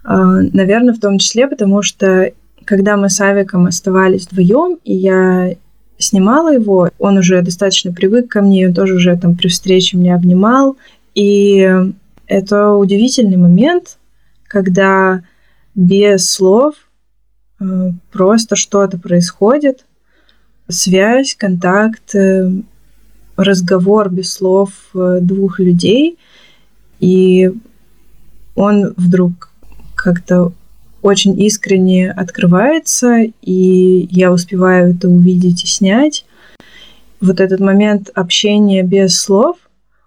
наверное, 0.03 0.93
в 0.93 0.99
том 0.99 1.17
числе, 1.19 1.47
потому 1.47 1.81
что 1.81 2.31
когда 2.65 2.97
мы 2.97 3.09
с 3.09 3.19
Авиком 3.19 3.65
оставались 3.65 4.27
вдвоем, 4.27 4.77
и 4.83 4.93
я 4.93 5.55
снимала 5.97 6.53
его, 6.53 6.89
он 6.97 7.17
уже 7.17 7.41
достаточно 7.41 7.91
привык 7.93 8.29
ко 8.29 8.41
мне, 8.41 8.67
он 8.67 8.73
тоже 8.73 8.95
уже 8.95 9.17
там 9.17 9.35
при 9.35 9.47
встрече 9.47 9.97
меня 9.97 10.15
обнимал, 10.15 10.77
И 11.15 11.67
это 12.27 12.73
удивительный 12.73 13.37
момент, 13.37 13.97
когда 14.47 15.23
без 15.75 16.29
слов 16.29 16.75
э, 17.59 17.91
просто 18.11 18.55
что-то 18.55 18.97
происходит, 18.97 19.85
связь, 20.67 21.35
контакт, 21.35 22.15
э, 22.15 22.51
разговор 23.35 24.09
без 24.09 24.31
слов 24.31 24.71
э, 24.93 25.19
двух 25.21 25.59
людей, 25.59 26.17
и 26.99 27.51
он 28.55 28.93
вдруг 28.95 29.48
как-то 30.01 30.53
очень 31.01 31.39
искренне 31.41 32.11
открывается, 32.11 33.19
и 33.41 34.07
я 34.11 34.31
успеваю 34.31 34.95
это 34.95 35.07
увидеть 35.07 35.63
и 35.63 35.67
снять. 35.67 36.25
Вот 37.21 37.39
этот 37.39 37.59
момент 37.59 38.09
общения 38.15 38.83
без 38.83 39.19
слов, 39.19 39.57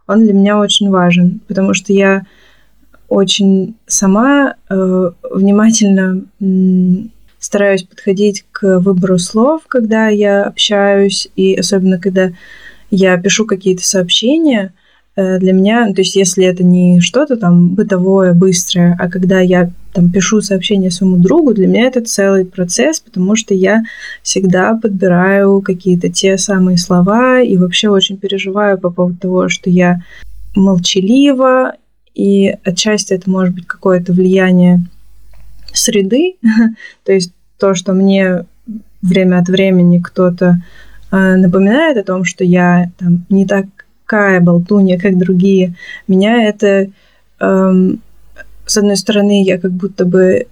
он 0.06 0.24
для 0.24 0.32
меня 0.32 0.58
очень 0.58 0.90
важен, 0.90 1.40
потому 1.46 1.74
что 1.74 1.92
я 1.92 2.26
очень 3.08 3.74
сама 3.86 4.54
э, 4.68 5.10
внимательно 5.30 6.22
м, 6.40 7.10
стараюсь 7.38 7.82
подходить 7.82 8.44
к 8.50 8.80
выбору 8.80 9.18
слов, 9.18 9.62
когда 9.68 10.08
я 10.08 10.44
общаюсь, 10.44 11.28
и 11.36 11.54
особенно 11.54 11.98
когда 11.98 12.32
я 12.90 13.16
пишу 13.18 13.46
какие-то 13.46 13.84
сообщения, 13.84 14.72
э, 14.74 14.81
для 15.16 15.52
меня, 15.52 15.92
то 15.92 16.00
есть 16.00 16.16
если 16.16 16.44
это 16.44 16.64
не 16.64 17.00
что-то 17.00 17.36
там 17.36 17.68
бытовое, 17.74 18.32
быстрое, 18.32 18.96
а 18.98 19.10
когда 19.10 19.40
я 19.40 19.70
там 19.92 20.10
пишу 20.10 20.40
сообщение 20.40 20.90
своему 20.90 21.18
другу, 21.18 21.52
для 21.52 21.66
меня 21.66 21.86
это 21.86 22.02
целый 22.02 22.46
процесс, 22.46 23.00
потому 23.00 23.36
что 23.36 23.52
я 23.52 23.82
всегда 24.22 24.74
подбираю 24.74 25.60
какие-то 25.60 26.08
те 26.08 26.38
самые 26.38 26.78
слова 26.78 27.40
и 27.40 27.56
вообще 27.56 27.88
очень 27.88 28.16
переживаю 28.16 28.78
по 28.78 28.90
поводу 28.90 29.18
того, 29.18 29.48
что 29.48 29.68
я 29.68 30.02
молчалива, 30.54 31.74
и 32.14 32.56
отчасти 32.64 33.12
это 33.14 33.28
может 33.30 33.54
быть 33.54 33.66
какое-то 33.66 34.12
влияние 34.12 34.82
среды, 35.72 36.36
то 37.04 37.12
есть 37.12 37.32
то, 37.58 37.74
что 37.74 37.92
мне 37.92 38.44
время 39.02 39.38
от 39.38 39.48
времени 39.48 39.98
кто-то 39.98 40.62
э, 41.10 41.36
напоминает 41.36 41.96
о 41.96 42.04
том, 42.04 42.24
что 42.24 42.44
я 42.44 42.90
там 42.98 43.24
не 43.28 43.46
такая 44.12 44.40
болтунья, 44.40 44.98
как 44.98 45.16
другие, 45.16 45.74
меня 46.06 46.44
это 46.44 46.88
эм, 47.40 48.00
с 48.66 48.76
одной 48.76 48.96
стороны, 48.96 49.42
я 49.42 49.58
как 49.58 49.72
будто 49.72 50.04
бы 50.04 50.46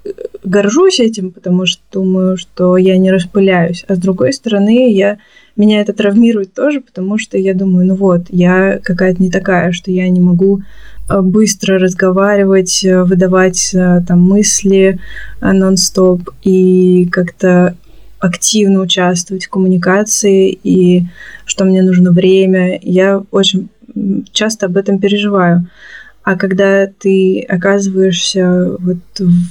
горжусь 0.44 0.98
этим, 0.98 1.30
потому 1.30 1.66
что 1.66 1.82
думаю, 1.92 2.36
что 2.38 2.78
я 2.78 2.96
не 2.96 3.12
распыляюсь, 3.12 3.84
а 3.86 3.94
с 3.94 3.98
другой 3.98 4.32
стороны, 4.32 4.90
я 4.92 5.18
меня 5.56 5.82
это 5.82 5.92
травмирует 5.92 6.54
тоже, 6.54 6.80
потому 6.80 7.18
что 7.18 7.36
я 7.36 7.54
думаю, 7.54 7.86
ну 7.86 7.94
вот, 7.96 8.22
я 8.30 8.78
какая-то 8.82 9.22
не 9.22 9.30
такая, 9.30 9.72
что 9.72 9.90
я 9.90 10.08
не 10.08 10.20
могу 10.20 10.62
э, 11.10 11.20
быстро 11.20 11.78
разговаривать, 11.78 12.82
э, 12.82 13.02
выдавать 13.04 13.74
э, 13.74 14.00
там 14.08 14.22
мысли 14.22 14.98
нон-стоп. 15.42 16.30
И 16.42 17.08
как-то 17.12 17.76
активно 18.20 18.80
участвовать 18.80 19.46
в 19.46 19.50
коммуникации 19.50 20.50
и 20.62 21.06
что 21.46 21.64
мне 21.64 21.82
нужно 21.82 22.12
время. 22.12 22.78
Я 22.82 23.22
очень 23.30 23.68
часто 24.32 24.66
об 24.66 24.76
этом 24.76 24.98
переживаю. 24.98 25.66
А 26.22 26.36
когда 26.36 26.86
ты 26.86 27.40
оказываешься 27.48 28.76
вот 28.78 28.98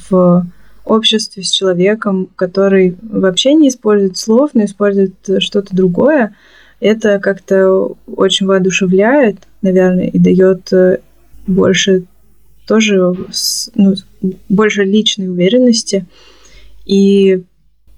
в 0.10 0.46
обществе 0.86 1.44
с 1.44 1.52
человеком, 1.52 2.30
который 2.36 2.96
вообще 3.02 3.54
не 3.54 3.70
использует 3.70 4.18
слов, 4.18 4.52
но 4.54 4.66
использует 4.66 5.14
что-то 5.40 5.76
другое, 5.76 6.36
это 6.80 7.20
как-то 7.20 7.96
очень 8.08 8.46
воодушевляет, 8.46 9.38
наверное, 9.62 10.08
и 10.08 10.18
дает 10.18 10.72
э, 10.72 11.00
больше 11.46 12.04
тоже 12.66 13.16
ну, 13.76 13.96
больше 14.48 14.84
личной 14.84 15.28
уверенности. 15.28 16.06
И 16.86 17.44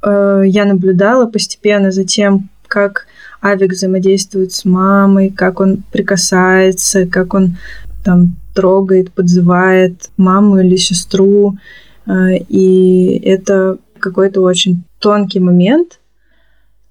я 0.03 0.65
наблюдала 0.65 1.27
постепенно 1.27 1.91
за 1.91 2.03
тем, 2.03 2.49
как 2.67 3.05
Авик 3.41 3.71
взаимодействует 3.71 4.53
с 4.53 4.65
мамой, 4.65 5.29
как 5.29 5.59
он 5.59 5.83
прикасается, 5.91 7.05
как 7.05 7.33
он 7.33 7.57
там 8.03 8.35
трогает, 8.53 9.11
подзывает 9.11 10.09
маму 10.17 10.59
или 10.59 10.75
сестру, 10.75 11.57
э, 12.05 12.37
и 12.49 13.19
это 13.23 13.77
какой-то 13.99 14.41
очень 14.41 14.83
тонкий 14.99 15.39
момент 15.39 15.99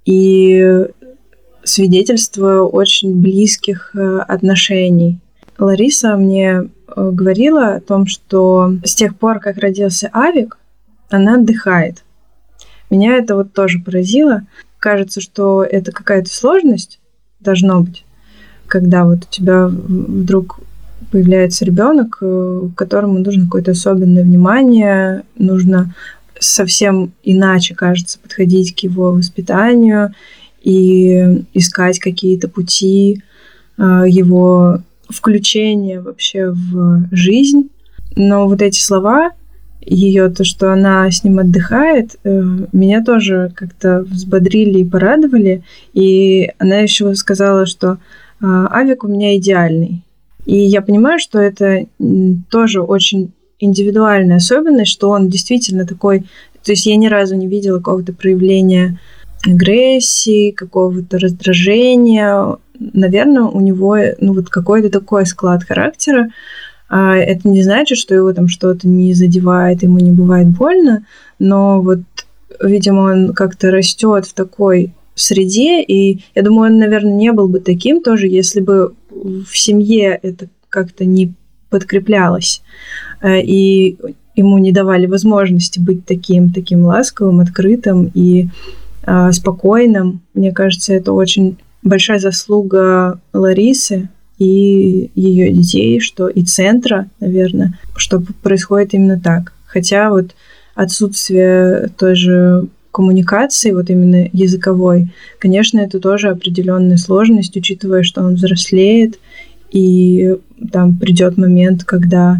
и 0.04 0.86
свидетельство 1.64 2.62
очень 2.62 3.20
близких 3.20 3.94
э, 3.94 4.18
отношений. 4.18 5.18
Лариса 5.58 6.16
мне 6.16 6.62
э, 6.62 7.10
говорила 7.12 7.74
о 7.74 7.80
том, 7.80 8.06
что 8.06 8.72
с 8.84 8.94
тех 8.94 9.16
пор, 9.16 9.40
как 9.40 9.58
родился 9.58 10.08
Авик, 10.12 10.58
она 11.10 11.34
отдыхает. 11.34 12.04
Меня 12.90 13.16
это 13.16 13.36
вот 13.36 13.52
тоже 13.52 13.78
поразило. 13.78 14.42
Кажется, 14.78 15.20
что 15.20 15.62
это 15.62 15.92
какая-то 15.92 16.28
сложность 16.28 16.98
должно 17.38 17.80
быть, 17.80 18.04
когда 18.66 19.04
вот 19.04 19.20
у 19.24 19.30
тебя 19.30 19.68
вдруг 19.68 20.60
появляется 21.10 21.64
ребенок, 21.64 22.18
э, 22.20 22.68
которому 22.76 23.18
нужно 23.18 23.44
какое-то 23.44 23.72
особенное 23.72 24.22
внимание, 24.22 25.24
нужно 25.36 25.94
совсем 26.38 27.12
иначе, 27.22 27.74
кажется, 27.74 28.18
подходить 28.18 28.74
к 28.74 28.80
его 28.80 29.12
воспитанию 29.12 30.14
и 30.62 31.42
искать 31.54 31.98
какие-то 31.98 32.48
пути 32.48 33.22
э, 33.76 34.04
его 34.08 34.82
включения 35.08 36.00
вообще 36.00 36.50
в 36.50 37.08
жизнь. 37.10 37.70
Но 38.16 38.48
вот 38.48 38.62
эти 38.62 38.78
слова, 38.78 39.32
ее 39.80 40.28
то, 40.28 40.44
что 40.44 40.72
она 40.72 41.10
с 41.10 41.24
ним 41.24 41.38
отдыхает, 41.38 42.16
э, 42.22 42.42
меня 42.72 43.02
тоже 43.02 43.52
как-то 43.54 44.02
взбодрили 44.02 44.80
и 44.80 44.84
порадовали. 44.84 45.62
И 45.94 46.50
она 46.58 46.78
еще 46.78 47.14
сказала, 47.14 47.66
что 47.66 47.98
Авик 48.42 49.04
у 49.04 49.08
меня 49.08 49.36
идеальный. 49.36 50.02
И 50.46 50.56
я 50.56 50.80
понимаю, 50.80 51.18
что 51.18 51.38
это 51.38 51.86
тоже 52.50 52.80
очень 52.80 53.32
индивидуальная 53.58 54.36
особенность, 54.36 54.90
что 54.90 55.10
он 55.10 55.28
действительно 55.28 55.86
такой... 55.86 56.20
То 56.64 56.72
есть 56.72 56.86
я 56.86 56.96
ни 56.96 57.06
разу 57.06 57.36
не 57.36 57.46
видела 57.46 57.78
какого-то 57.78 58.12
проявления 58.12 58.98
агрессии, 59.46 60.50
какого-то 60.50 61.18
раздражения. 61.18 62.56
Наверное, 62.78 63.44
у 63.44 63.60
него 63.60 63.96
ну, 64.20 64.34
вот 64.34 64.48
какой-то 64.48 64.90
такой 64.90 65.26
склад 65.26 65.64
характера. 65.64 66.30
А 66.90 67.16
это 67.16 67.48
не 67.48 67.62
значит, 67.62 67.98
что 67.98 68.16
его 68.16 68.32
там 68.32 68.48
что-то 68.48 68.88
не 68.88 69.14
задевает, 69.14 69.84
ему 69.84 70.00
не 70.00 70.10
бывает 70.10 70.48
больно, 70.48 71.06
но 71.38 71.80
вот, 71.80 72.00
видимо, 72.60 73.12
он 73.12 73.32
как-то 73.32 73.70
растет 73.70 74.26
в 74.26 74.34
такой 74.34 74.92
среде, 75.14 75.82
и 75.82 76.24
я 76.34 76.42
думаю, 76.42 76.72
он, 76.72 76.78
наверное, 76.78 77.14
не 77.14 77.32
был 77.32 77.48
бы 77.48 77.60
таким 77.60 78.02
тоже, 78.02 78.26
если 78.26 78.60
бы 78.60 78.94
в 79.10 79.56
семье 79.56 80.18
это 80.20 80.48
как-то 80.68 81.04
не 81.04 81.32
подкреплялось, 81.68 82.60
э, 83.22 83.40
и 83.40 83.96
ему 84.34 84.58
не 84.58 84.72
давали 84.72 85.06
возможности 85.06 85.78
быть 85.78 86.04
таким, 86.04 86.52
таким 86.52 86.84
ласковым, 86.84 87.38
открытым 87.38 88.10
и 88.14 88.48
э, 89.06 89.32
спокойным. 89.32 90.22
Мне 90.34 90.50
кажется, 90.50 90.92
это 90.92 91.12
очень 91.12 91.56
большая 91.82 92.18
заслуга 92.18 93.20
Ларисы 93.32 94.08
и 94.40 95.10
ее 95.14 95.52
детей, 95.52 96.00
что 96.00 96.26
и 96.26 96.42
центра, 96.42 97.10
наверное, 97.20 97.78
что 97.94 98.22
происходит 98.42 98.94
именно 98.94 99.20
так. 99.20 99.52
Хотя 99.66 100.08
вот 100.10 100.30
отсутствие 100.74 101.90
той 101.98 102.14
же 102.14 102.66
коммуникации, 102.90 103.70
вот 103.72 103.90
именно 103.90 104.28
языковой, 104.32 105.12
конечно, 105.38 105.78
это 105.78 106.00
тоже 106.00 106.30
определенная 106.30 106.96
сложность, 106.96 107.54
учитывая, 107.54 108.02
что 108.02 108.22
он 108.22 108.34
взрослеет, 108.34 109.20
и 109.70 110.36
там 110.72 110.96
придет 110.96 111.36
момент, 111.36 111.84
когда 111.84 112.38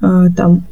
э, 0.00 0.28
там 0.34 0.64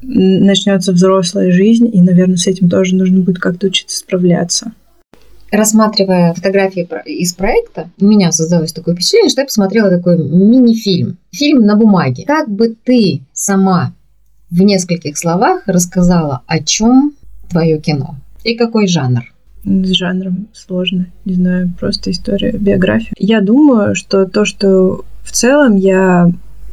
начнется 0.00 0.92
взрослая 0.92 1.50
жизнь, 1.50 1.90
и, 1.92 2.00
наверное, 2.00 2.36
с 2.36 2.46
этим 2.46 2.70
тоже 2.70 2.94
нужно 2.94 3.20
будет 3.20 3.40
как-то 3.40 3.66
учиться 3.66 3.98
справляться. 3.98 4.72
Рассматривая 5.50 6.32
фотографии 6.32 6.88
из 7.06 7.32
проекта, 7.34 7.90
у 8.00 8.04
меня 8.04 8.30
создалось 8.30 8.72
такое 8.72 8.94
впечатление, 8.94 9.30
что 9.30 9.40
я 9.40 9.46
посмотрела 9.46 9.90
такой 9.90 10.16
мини-фильм. 10.16 11.18
Фильм 11.32 11.66
на 11.66 11.76
бумаге. 11.76 12.24
Как 12.24 12.48
бы 12.48 12.76
ты 12.84 13.22
сама 13.32 13.92
в 14.50 14.62
нескольких 14.62 15.18
словах 15.18 15.62
рассказала, 15.66 16.42
о 16.46 16.60
чем 16.60 17.14
твое 17.48 17.80
кино? 17.80 18.16
И 18.44 18.54
какой 18.54 18.86
жанр? 18.86 19.22
С 19.64 19.88
жанром 19.90 20.48
сложно, 20.52 21.06
не 21.24 21.34
знаю, 21.34 21.72
просто 21.78 22.12
история, 22.12 22.52
биография. 22.52 23.12
Я 23.18 23.40
думаю, 23.40 23.94
что 23.94 24.26
то, 24.26 24.44
что 24.44 25.04
в 25.22 25.32
целом 25.32 25.76
я 25.76 26.30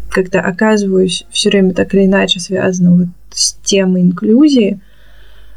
как-то 0.09 0.39
оказываюсь 0.39 1.25
все 1.29 1.49
время 1.49 1.73
так 1.73 1.93
или 1.93 2.05
иначе 2.05 2.39
связана 2.39 2.91
вот 2.91 3.07
с 3.31 3.53
темой 3.63 4.03
инклюзии, 4.03 4.79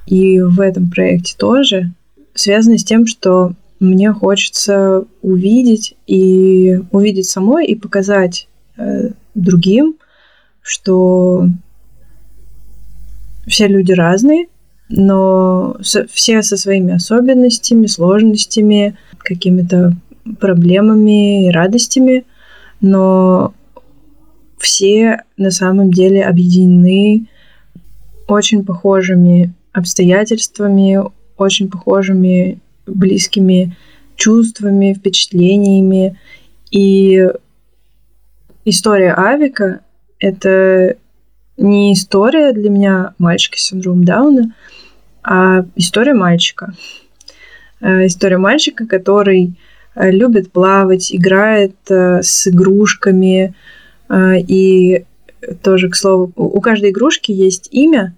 и 0.06 0.40
в 0.40 0.59
этом 0.61 0.90
проекте 0.90 1.37
тоже, 1.38 1.92
связано 2.35 2.79
с 2.79 2.85
тем, 2.85 3.07
что 3.07 3.53
мне 3.81 4.12
хочется 4.12 5.05
увидеть 5.23 5.97
и 6.07 6.81
увидеть 6.93 7.31
самой 7.31 7.66
и 7.66 7.75
показать 7.75 8.49
э, 8.77 9.11
другим, 9.35 9.97
что 10.62 11.47
все 13.47 13.66
люди 13.66 13.93
разные, 13.93 14.47
но 14.90 15.77
со, 15.83 16.07
все 16.09 16.43
со 16.43 16.57
своими 16.57 16.95
особенностями, 16.95 17.87
сложностями, 17.87 18.97
какими-то 19.19 19.97
проблемами 20.38 21.47
и 21.47 21.51
радостями, 21.51 22.25
но 22.81 23.55
все 24.59 25.23
на 25.37 25.51
самом 25.51 25.90
деле 25.90 26.25
объединены 26.25 27.27
очень 28.29 28.64
похожими 28.64 29.55
обстоятельствами, 29.73 31.01
очень 31.40 31.70
похожими 31.70 32.59
близкими 32.87 33.76
чувствами, 34.16 34.94
впечатлениями. 34.94 36.18
И 36.70 37.29
история 38.64 39.14
Авика— 39.14 39.81
это 40.18 40.96
не 41.57 41.92
история 41.92 42.53
для 42.53 42.70
меня 42.70 43.14
мальчика 43.18 43.59
с 43.59 43.62
синдромом 43.62 44.05
Дауна, 44.05 44.55
а 45.22 45.64
история 45.76 46.14
мальчика. 46.14 46.74
Э, 47.81 48.07
история 48.07 48.38
мальчика, 48.38 48.87
который 48.87 49.55
э, 49.94 50.11
любит 50.11 50.53
плавать, 50.53 51.14
играет 51.14 51.76
э, 51.88 52.22
с 52.22 52.48
игрушками. 52.48 53.55
И 54.12 55.05
тоже, 55.62 55.88
к 55.88 55.94
слову, 55.94 56.33
у 56.35 56.61
каждой 56.61 56.90
игрушки 56.90 57.31
есть 57.31 57.68
имя, 57.70 58.16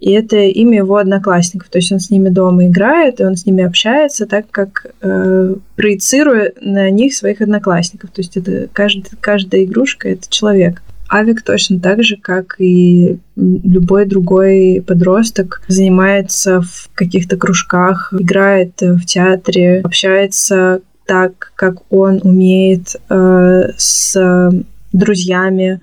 и 0.00 0.12
это 0.12 0.36
имя 0.38 0.78
его 0.78 0.96
одноклассников. 0.96 1.68
То 1.68 1.78
есть 1.78 1.92
он 1.92 2.00
с 2.00 2.10
ними 2.10 2.30
дома 2.30 2.66
играет, 2.66 3.20
и 3.20 3.24
он 3.24 3.36
с 3.36 3.44
ними 3.44 3.62
общается, 3.62 4.26
так 4.26 4.50
как 4.50 4.86
э, 5.02 5.54
проецируя 5.76 6.52
на 6.60 6.90
них 6.90 7.14
своих 7.14 7.42
одноклассников. 7.42 8.10
То 8.10 8.22
есть 8.22 8.36
это 8.36 8.68
каждый, 8.72 9.10
каждая 9.20 9.64
игрушка 9.64 10.08
это 10.08 10.28
человек. 10.30 10.82
Авик 11.10 11.42
точно 11.42 11.80
так 11.80 12.02
же, 12.02 12.16
как 12.16 12.54
и 12.58 13.18
любой 13.36 14.06
другой 14.06 14.82
подросток, 14.86 15.60
занимается 15.66 16.60
в 16.62 16.88
каких-то 16.94 17.36
кружках, 17.36 18.14
играет 18.16 18.80
в 18.80 19.04
театре, 19.04 19.80
общается 19.80 20.80
так, 21.04 21.52
как 21.56 21.92
он 21.92 22.20
умеет 22.22 22.96
э, 23.08 23.72
с 23.76 24.50
друзьями 24.92 25.80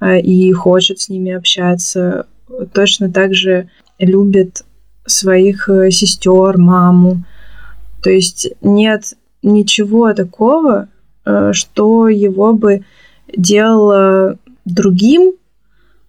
э, 0.00 0.20
и 0.20 0.50
хочет 0.52 1.00
с 1.00 1.10
ними 1.10 1.32
общаться. 1.32 2.26
Точно 2.72 3.10
так 3.10 3.34
же 3.34 3.68
любит 3.98 4.64
своих 5.06 5.68
э, 5.68 5.90
сестер, 5.90 6.58
маму. 6.58 7.24
То 8.02 8.10
есть 8.10 8.48
нет 8.60 9.14
ничего 9.42 10.12
такого, 10.12 10.88
э, 11.24 11.52
что 11.52 12.08
его 12.08 12.52
бы 12.52 12.84
делало 13.36 14.38
другим 14.64 15.32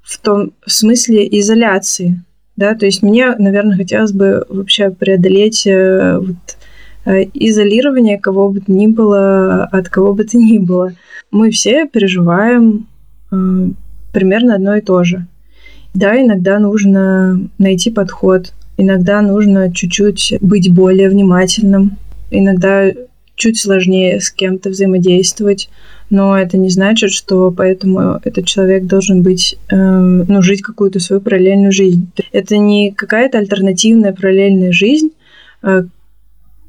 в 0.01 0.19
том 0.19 0.53
смысле 0.65 1.27
изоляции. 1.39 2.23
Да, 2.55 2.75
то 2.75 2.85
есть 2.85 3.01
мне, 3.01 3.35
наверное, 3.37 3.77
хотелось 3.77 4.11
бы 4.11 4.45
вообще 4.47 4.91
преодолеть 4.91 5.65
э, 5.65 6.19
вот, 6.19 6.57
изолирование 7.33 8.17
кого 8.17 8.49
бы 8.49 8.61
то 8.61 8.71
ни 8.71 8.87
было 8.87 9.65
от 9.65 9.89
кого 9.89 10.13
бы 10.13 10.23
то 10.23 10.37
ни 10.37 10.57
было. 10.57 10.93
Мы 11.31 11.51
все 11.51 11.85
переживаем 11.87 12.87
примерно 14.13 14.55
одно 14.55 14.75
и 14.75 14.81
то 14.81 15.03
же. 15.03 15.25
Да, 15.93 16.19
иногда 16.19 16.59
нужно 16.59 17.39
найти 17.57 17.91
подход, 17.91 18.51
иногда 18.77 19.21
нужно 19.21 19.73
чуть-чуть 19.73 20.35
быть 20.41 20.73
более 20.73 21.09
внимательным, 21.09 21.97
иногда 22.31 22.91
чуть 23.35 23.59
сложнее 23.59 24.19
с 24.19 24.31
кем-то 24.31 24.69
взаимодействовать, 24.69 25.69
но 26.09 26.37
это 26.37 26.57
не 26.57 26.69
значит, 26.69 27.11
что 27.11 27.51
поэтому 27.51 28.19
этот 28.23 28.45
человек 28.45 28.85
должен 28.85 29.23
быть, 29.23 29.57
э, 29.69 29.75
ну, 29.75 30.41
жить 30.41 30.61
какую-то 30.61 30.99
свою 30.99 31.21
параллельную 31.21 31.71
жизнь. 31.71 32.11
Это 32.31 32.57
не 32.57 32.91
какая-то 32.91 33.39
альтернативная 33.39 34.13
параллельная 34.13 34.71
жизнь, 34.71 35.09
э, 35.63 35.83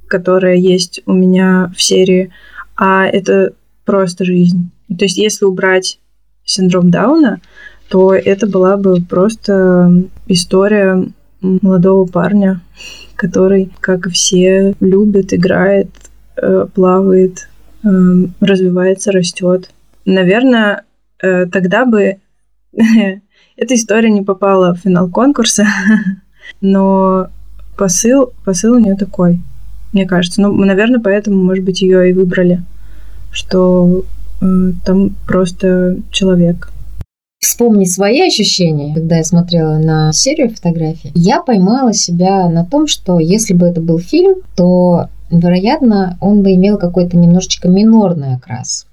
которая 0.07 0.57
есть 0.57 1.03
у 1.07 1.13
меня 1.13 1.73
в 1.77 1.83
серии, 1.83 2.31
а 2.77 3.07
это 3.07 3.53
просто 3.85 4.25
жизнь. 4.25 4.71
То 4.89 5.05
есть, 5.05 5.19
если 5.19 5.45
убрать 5.45 5.99
синдром 6.45 6.91
Дауна, 6.91 7.41
то 7.95 8.13
это 8.13 8.49
была 8.49 8.77
бы 8.77 9.01
просто 9.01 10.03
история 10.27 11.07
молодого 11.41 12.07
парня, 12.07 12.61
который, 13.15 13.71
как 13.79 14.09
и 14.09 14.11
все, 14.11 14.75
любит, 14.81 15.33
играет, 15.33 15.91
э, 16.37 16.67
плавает, 16.75 17.47
Эм, 17.85 18.33
развивается, 18.41 19.13
растет. 19.13 19.71
Наверное, 20.07 20.85
э, 21.23 21.45
тогда 21.47 21.85
бы 21.85 22.17
эта 22.73 23.75
история 23.75 24.11
не 24.11 24.23
попала 24.23 24.75
в 24.75 24.79
финал 24.79 25.11
конкурса, 25.11 25.67
но 26.63 27.29
посыл, 27.77 28.33
посыл 28.45 28.77
у 28.77 28.79
нее 28.79 28.97
такой, 28.97 29.41
мне 29.93 30.07
кажется. 30.07 30.41
Ну, 30.41 30.55
наверное, 30.65 31.01
поэтому, 31.01 31.45
может 31.45 31.63
быть, 31.63 31.83
ее 31.83 32.09
и 32.09 32.15
выбрали, 32.15 32.63
что 33.31 34.05
э, 34.41 34.73
там 34.87 35.11
просто 35.27 35.99
человек. 36.11 36.71
Вспомни 37.45 37.85
свои 37.85 38.23
ощущения, 38.23 38.95
когда 38.95 39.19
я 39.19 39.23
смотрела 39.23 39.77
на 39.77 40.15
серию 40.15 40.49
фотографий. 40.49 41.13
Я 41.15 41.43
поймала 41.43 41.93
себя 41.93 42.49
на 42.49 42.65
том, 42.65 42.87
что 42.87 43.19
если 43.19 43.53
бы 43.53 43.67
это 43.67 43.83
был 43.83 43.99
фильм, 43.99 44.37
то 44.57 45.11
вероятно, 45.31 46.17
он 46.23 46.43
бы 46.43 46.55
имел 46.55 46.79
какой-то 46.79 47.19
немножечко 47.19 47.69
минорный 47.69 48.37
окрас. 48.37 48.87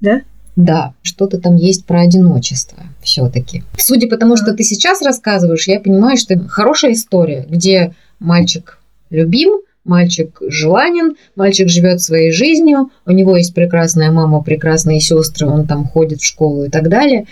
Да? 0.00 0.22
Да, 0.56 0.94
что-то 1.02 1.38
там 1.38 1.54
есть 1.54 1.84
про 1.84 2.00
одиночество 2.00 2.78
все-таки. 3.02 3.62
Судя 3.78 4.08
по 4.08 4.16
тому, 4.16 4.36
что 4.36 4.52
ты 4.52 4.64
сейчас 4.64 5.00
рассказываешь, 5.00 5.68
я 5.68 5.78
понимаю, 5.78 6.16
что 6.16 6.36
хорошая 6.48 6.94
история, 6.94 7.46
где 7.48 7.94
мальчик 8.18 8.80
любим, 9.10 9.60
мальчик 9.84 10.38
желанен, 10.48 11.14
мальчик 11.36 11.68
живет 11.68 12.00
своей 12.00 12.32
жизнью, 12.32 12.90
у 13.06 13.12
него 13.12 13.36
есть 13.36 13.54
прекрасная 13.54 14.10
мама, 14.10 14.42
прекрасные 14.42 15.00
сестры, 15.00 15.46
он 15.46 15.68
там 15.68 15.86
ходит 15.86 16.20
в 16.20 16.26
школу 16.26 16.64
и 16.64 16.68
так 16.68 16.88
далее. 16.88 17.26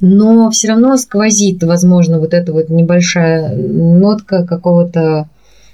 Но 0.00 0.50
все 0.50 0.68
равно 0.68 0.96
сквозит, 0.96 1.62
возможно, 1.62 2.18
вот 2.18 2.34
эта 2.34 2.52
вот 2.52 2.68
небольшая 2.68 3.54
нотка 3.56 4.44
какого-то 4.44 5.28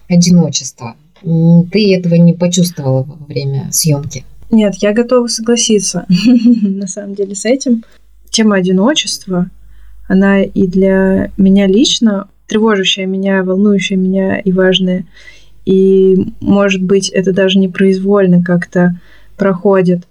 одиночества. 0.09 0.95
Ты 1.23 1.95
этого 1.95 2.15
не 2.15 2.33
почувствовала 2.33 3.03
во 3.03 3.27
время 3.27 3.69
съемки? 3.73 4.25
Нет, 4.51 4.75
я 4.77 4.93
готова 4.93 5.29
согласиться 5.29 6.07
на 6.63 6.87
самом 6.87 7.15
деле 7.15 7.35
с 7.35 7.45
этим. 7.45 7.85
Тема 8.31 8.57
одиночества, 8.57 9.51
она 10.09 10.43
и 10.43 10.67
для 10.67 11.31
меня 11.37 11.67
лично 11.67 12.29
тревожащая 12.53 13.07
меня, 13.07 13.43
волнующая 13.43 13.97
меня 13.97 14.39
и 14.39 14.53
важная. 14.53 15.07
И, 15.65 16.33
может 16.41 16.83
быть, 16.83 17.09
это 17.09 17.33
даже 17.33 17.59
непроизвольно 17.59 18.43
как-то 18.43 18.99
проходит, 19.37 20.03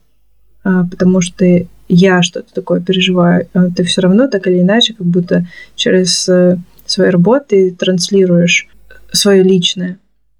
а, 0.63 0.85
потому 0.85 1.21
что 1.21 1.45
я 1.93 2.21
что-то 2.21 2.53
такое 2.53 2.79
переживаю. 2.79 3.47
А 3.53 3.69
ты 3.69 3.83
все 3.83 4.01
равно 4.01 4.27
так 4.27 4.47
или 4.47 4.61
иначе, 4.61 4.93
как 4.93 5.05
будто 5.05 5.45
через 5.75 6.27
э, 6.29 6.57
свои 6.85 7.09
работы 7.09 7.71
транслируешь 7.71 8.67
свое 9.11 9.43
личное. 9.43 9.97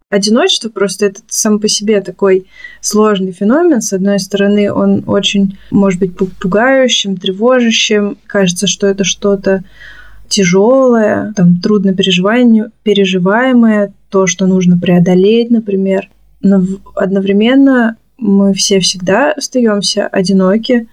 Одиночество 0.09 0.69
просто 0.69 1.07
это 1.07 1.21
сам 1.27 1.59
по 1.59 1.67
себе 1.67 2.01
такой 2.01 2.47
сложный 2.81 3.31
феномен. 3.31 3.81
С 3.81 3.93
одной 3.93 4.19
стороны, 4.19 4.71
он 4.71 5.03
очень, 5.07 5.57
может 5.71 5.99
быть, 5.99 6.15
пугающим, 6.15 7.17
тревожащим. 7.17 8.17
Кажется, 8.27 8.67
что 8.67 8.87
это 8.87 9.03
что-то 9.03 9.63
тяжелое, 10.27 11.33
там 11.35 11.59
трудно 11.59 11.93
переживаемое, 11.93 13.93
то, 14.09 14.27
что 14.27 14.47
нужно 14.47 14.77
преодолеть, 14.77 15.51
например. 15.51 16.09
Но 16.41 16.63
одновременно 16.95 17.97
мы 18.17 18.53
все 18.53 18.79
всегда 18.79 19.33
остаемся 19.33 20.07
одиноки 20.07 20.87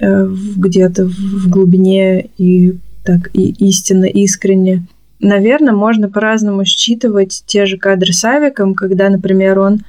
где-то 0.00 1.06
в 1.06 1.48
глубине 1.48 2.28
и 2.38 2.78
так 3.04 3.30
и 3.34 3.50
истинно, 3.68 4.04
искренне. 4.04 4.86
Наверное, 5.18 5.74
можно 5.74 6.08
по-разному 6.08 6.64
считывать 6.64 7.42
те 7.46 7.66
же 7.66 7.76
кадры 7.76 8.12
с 8.12 8.24
Авиком, 8.24 8.74
когда, 8.74 9.10
например, 9.10 9.58
он 9.58 9.80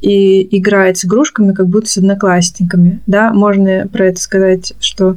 и 0.00 0.56
играет 0.58 0.98
с 0.98 1.04
игрушками, 1.04 1.52
как 1.52 1.68
будто 1.68 1.88
с 1.88 1.96
одноклассниками. 1.98 3.00
Да, 3.06 3.32
можно 3.32 3.88
про 3.90 4.06
это 4.06 4.20
сказать, 4.20 4.74
что 4.80 5.16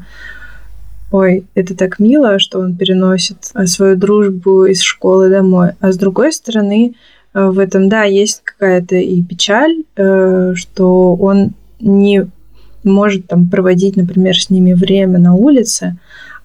ой, 1.11 1.45
это 1.55 1.75
так 1.75 1.99
мило, 1.99 2.39
что 2.39 2.59
он 2.59 2.75
переносит 2.75 3.51
э, 3.53 3.65
свою 3.65 3.95
дружбу 3.95 4.65
из 4.65 4.81
школы 4.81 5.29
домой. 5.29 5.71
А 5.79 5.91
с 5.91 5.97
другой 5.97 6.31
стороны, 6.31 6.95
э, 7.33 7.45
в 7.47 7.59
этом, 7.59 7.89
да, 7.89 8.03
есть 8.03 8.41
какая-то 8.43 8.95
и 8.95 9.21
печаль, 9.23 9.83
э, 9.95 10.53
что 10.55 11.15
он 11.15 11.53
не 11.79 12.27
может 12.83 13.27
там 13.27 13.49
проводить, 13.49 13.95
например, 13.97 14.37
с 14.37 14.49
ними 14.49 14.73
время 14.73 15.19
на 15.19 15.33
улице, 15.33 15.97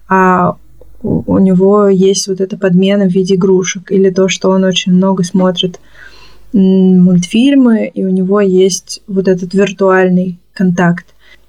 а 0.07 0.57
у 1.01 1.37
него 1.37 1.87
есть 1.87 2.27
вот 2.27 2.41
эта 2.41 2.57
подмена 2.57 3.05
в 3.05 3.13
виде 3.13 3.35
игрушек, 3.35 3.91
или 3.91 4.09
то, 4.09 4.27
что 4.27 4.49
он 4.49 4.63
очень 4.63 4.93
много 4.93 5.23
смотрит 5.23 5.79
мультфильмы, 6.53 7.91
и 7.93 8.03
у 8.05 8.09
него 8.09 8.39
есть 8.41 9.01
вот 9.07 9.27
этот 9.27 9.53
виртуальный 9.53 10.39
контакт. 10.53 11.05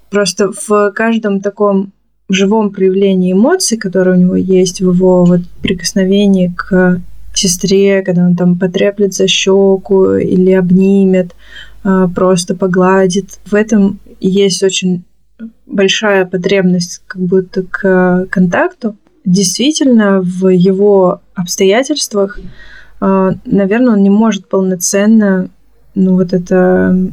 Просто 0.09 0.51
в 0.51 0.91
каждом 0.91 1.41
таком 1.41 1.91
живом 2.29 2.71
проявлении 2.71 3.31
эмоций, 3.31 3.77
которые 3.77 4.17
у 4.17 4.21
него 4.21 4.35
есть, 4.35 4.81
в 4.81 4.93
его 4.93 5.25
вот 5.25 5.41
прикосновении 5.61 6.53
к 6.55 7.01
сестре, 7.33 8.01
когда 8.01 8.25
он 8.25 8.35
там 8.35 8.57
потреплет 8.59 9.13
за 9.13 9.27
щеку 9.27 10.15
или 10.15 10.51
обнимет, 10.51 11.35
просто 12.13 12.55
погладит. 12.55 13.39
В 13.45 13.53
этом 13.55 13.99
есть 14.19 14.63
очень 14.63 15.03
большая 15.65 16.25
потребность 16.25 17.01
как 17.07 17.21
будто 17.21 17.63
к 17.63 18.27
контакту. 18.29 18.95
Действительно, 19.25 20.21
в 20.21 20.47
его 20.47 21.21
обстоятельствах, 21.35 22.39
а, 22.99 23.33
наверное, 23.45 23.93
он 23.93 24.03
не 24.03 24.09
может 24.09 24.47
полноценно 24.47 25.49
ну, 25.95 26.15
вот 26.15 26.33
это 26.33 27.11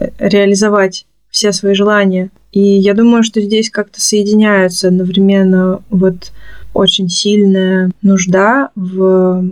э, 0.00 0.08
реализовать 0.18 1.06
все 1.30 1.52
свои 1.52 1.74
желания. 1.74 2.30
И 2.52 2.60
я 2.60 2.94
думаю, 2.94 3.22
что 3.22 3.40
здесь 3.40 3.70
как-то 3.70 4.00
соединяются 4.00 4.88
одновременно 4.88 5.82
вот 5.90 6.32
очень 6.72 7.08
сильная 7.08 7.90
нужда 8.02 8.70
в 8.74 9.50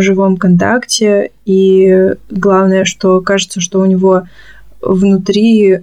живом 0.00 0.36
контакте. 0.36 1.30
И 1.44 2.14
главное, 2.30 2.84
что 2.84 3.20
кажется, 3.20 3.60
что 3.60 3.80
у 3.80 3.86
него 3.86 4.24
внутри 4.80 5.80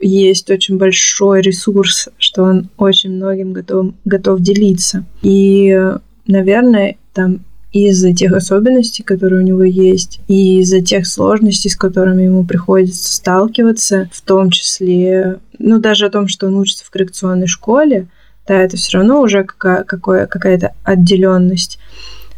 есть 0.00 0.50
очень 0.50 0.78
большой 0.78 1.40
ресурс, 1.40 2.08
что 2.18 2.42
он 2.42 2.68
очень 2.76 3.10
многим 3.10 3.52
готов, 3.52 3.94
готов 4.04 4.40
делиться. 4.40 5.04
И, 5.22 5.78
наверное, 6.26 6.96
там 7.14 7.40
из-за 7.72 8.12
тех 8.12 8.32
особенностей, 8.34 9.02
которые 9.02 9.42
у 9.42 9.46
него 9.46 9.64
есть, 9.64 10.20
и 10.28 10.60
из-за 10.60 10.82
тех 10.82 11.06
сложностей, 11.06 11.70
с 11.70 11.76
которыми 11.76 12.24
ему 12.24 12.44
приходится 12.44 13.14
сталкиваться, 13.14 14.10
в 14.12 14.20
том 14.20 14.50
числе, 14.50 15.38
ну, 15.58 15.78
даже 15.78 16.06
о 16.06 16.10
том, 16.10 16.28
что 16.28 16.48
он 16.48 16.56
учится 16.56 16.84
в 16.84 16.90
коррекционной 16.90 17.46
школе, 17.46 18.08
да, 18.46 18.54
это 18.56 18.76
все 18.76 18.98
равно 18.98 19.20
уже 19.22 19.44
какая- 19.44 19.84
какая- 19.84 20.26
какая-то 20.26 20.72
отделенность. 20.82 21.78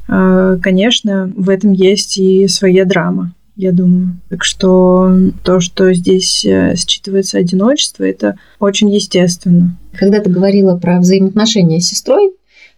А, 0.09 0.57
конечно, 0.59 1.33
в 1.37 1.49
этом 1.49 1.73
есть 1.73 2.19
и 2.19 2.47
своя 2.49 2.85
драма, 2.85 3.33
я 3.57 3.73
думаю. 3.73 4.21
Так 4.29 4.45
что 4.45 5.15
то, 5.43 5.61
что 5.61 5.93
здесь 5.93 6.45
э, 6.45 6.75
считывается 6.75 7.39
одиночество, 7.39 8.05
это 8.05 8.37
очень 8.59 8.91
естественно. 8.91 9.77
Когда 9.95 10.21
ты 10.21 10.31
говорила 10.31 10.77
про 10.77 10.99
взаимоотношения 10.99 11.81
с 11.81 11.89
сестрой, 11.89 12.33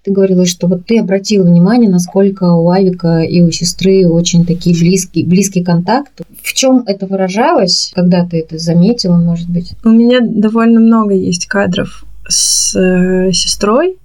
ты 0.07 0.13
говорила, 0.13 0.47
что 0.47 0.69
вот 0.69 0.87
ты 0.87 1.01
обратила 1.01 1.43
внимание, 1.43 1.91
насколько 1.91 2.45
у 2.53 2.69
Авика 2.71 3.23
и 3.23 3.41
у 3.41 3.51
сестры 3.51 4.07
очень 4.09 4.47
такие 4.47 4.79
близкие, 4.79 5.27
близкий 5.27 5.65
контакт. 5.65 6.23
В 6.41 6.53
чем 6.53 6.85
это 6.87 7.07
выражалось, 7.07 7.91
когда 7.93 8.25
ты 8.25 8.39
это 8.39 8.57
заметила, 8.57 9.17
может 9.17 9.51
быть? 9.51 9.73
У 9.85 9.89
меня 9.89 10.21
довольно 10.23 10.79
много 10.79 11.15
есть 11.15 11.47
кадров 11.47 12.05
с 12.29 12.77
э, 12.77 13.33
сестрой, 13.33 13.97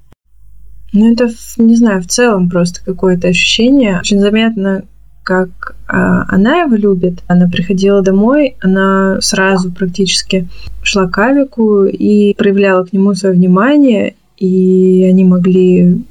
ну, 0.94 1.14
это, 1.14 1.30
не 1.58 1.76
знаю, 1.76 2.02
в 2.02 2.08
целом 2.08 2.50
просто 2.50 2.84
какое-то 2.84 3.30
ощущение. 3.30 4.00
Очень 4.00 4.20
заметно, 4.20 4.84
как 5.24 5.76
а, 5.88 6.26
она 6.28 6.62
его 6.62 6.76
любит. 6.76 7.20
Она 7.28 7.48
приходила 7.48 8.02
домой, 8.02 8.56
она 8.62 9.20
сразу 9.22 9.72
практически 9.72 10.48
шла 10.84 11.08
к 11.08 11.18
Авику 11.18 11.86
и 11.86 12.34
проявляла 12.36 12.84
к 12.84 12.94
нему 12.94 13.14
свое 13.14 13.36
внимание, 13.36 14.16
и 14.38 15.08
они 15.10 15.24
могли 15.24 16.04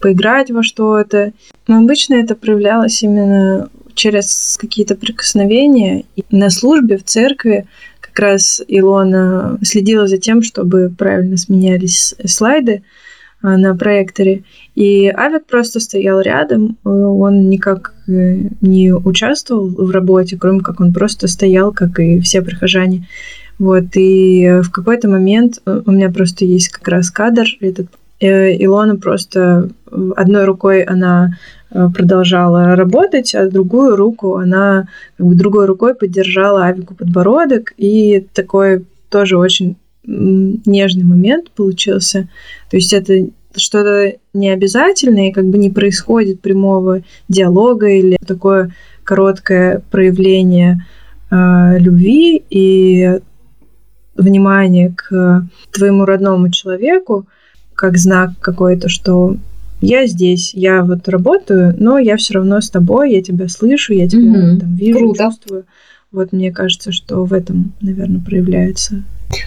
поиграть 0.00 0.50
во 0.50 0.62
что-то. 0.62 1.32
Но 1.68 1.78
обычно 1.78 2.14
это 2.14 2.34
проявлялось 2.34 3.02
именно 3.02 3.68
через 3.94 4.56
какие-то 4.60 4.94
прикосновения. 4.94 6.04
И 6.16 6.24
на 6.30 6.50
службе 6.50 6.96
в 6.96 7.04
церкви 7.04 7.66
как 8.00 8.18
раз 8.18 8.62
Илона 8.66 9.58
следила 9.62 10.06
за 10.06 10.18
тем, 10.18 10.42
чтобы 10.42 10.92
правильно 10.96 11.36
сменялись 11.36 12.14
слайды, 12.24 12.82
на 13.56 13.76
проекторе. 13.76 14.42
И 14.74 15.08
Авик 15.08 15.46
просто 15.46 15.80
стоял 15.80 16.20
рядом, 16.20 16.76
э, 16.84 16.88
он 16.88 17.48
никак 17.48 17.94
э, 18.08 18.48
не 18.60 18.92
участвовал 18.92 19.68
в 19.68 19.90
работе, 19.90 20.36
кроме 20.36 20.60
как 20.60 20.80
он 20.80 20.92
просто 20.92 21.28
стоял, 21.28 21.72
как 21.72 22.00
и 22.00 22.20
все 22.20 22.42
прихожане. 22.42 23.06
Вот, 23.58 23.84
и 23.94 24.60
в 24.62 24.70
какой-то 24.70 25.08
момент 25.08 25.60
э, 25.64 25.82
у 25.86 25.92
меня 25.92 26.10
просто 26.10 26.44
есть 26.44 26.68
как 26.68 26.88
раз 26.88 27.10
кадр, 27.10 27.46
этот 27.60 27.86
Илона 28.18 28.96
просто 28.96 29.68
одной 30.16 30.46
рукой 30.46 30.82
она 30.84 31.36
продолжала 31.68 32.74
работать, 32.74 33.34
а 33.34 33.50
другую 33.50 33.94
руку 33.94 34.36
она 34.36 34.88
как 35.18 35.26
бы 35.26 35.34
другой 35.34 35.66
рукой 35.66 35.94
поддержала 35.94 36.64
Авику 36.64 36.94
подбородок, 36.94 37.74
и 37.76 38.26
такой 38.32 38.86
тоже 39.10 39.36
очень 39.36 39.76
нежный 40.06 41.04
момент 41.04 41.50
получился. 41.50 42.28
То 42.70 42.76
есть 42.76 42.92
это 42.92 43.28
что-то 43.56 44.16
необязательное, 44.34 45.28
и 45.28 45.32
как 45.32 45.46
бы 45.46 45.58
не 45.58 45.70
происходит 45.70 46.40
прямого 46.40 47.02
диалога 47.28 47.88
или 47.88 48.16
такое 48.26 48.72
короткое 49.04 49.82
проявление 49.90 50.84
э, 51.30 51.78
любви 51.78 52.42
и 52.50 53.20
внимания 54.16 54.94
к 54.96 55.46
твоему 55.72 56.04
родному 56.04 56.50
человеку, 56.50 57.26
как 57.74 57.98
знак 57.98 58.30
какой-то, 58.40 58.88
что 58.88 59.36
я 59.80 60.06
здесь, 60.06 60.54
я 60.54 60.82
вот 60.82 61.08
работаю, 61.08 61.74
но 61.78 61.98
я 61.98 62.16
все 62.16 62.34
равно 62.34 62.60
с 62.60 62.70
тобой, 62.70 63.12
я 63.12 63.22
тебя 63.22 63.48
слышу, 63.48 63.92
я 63.92 64.08
тебя 64.08 64.54
mm-hmm. 64.54 64.60
там 64.60 64.74
вижу, 64.74 64.98
Круто. 64.98 65.24
чувствую. 65.24 65.64
Вот 66.12 66.32
мне 66.32 66.50
кажется, 66.50 66.92
что 66.92 67.24
в 67.24 67.32
этом, 67.32 67.74
наверное, 67.80 68.20
проявляется 68.20 69.02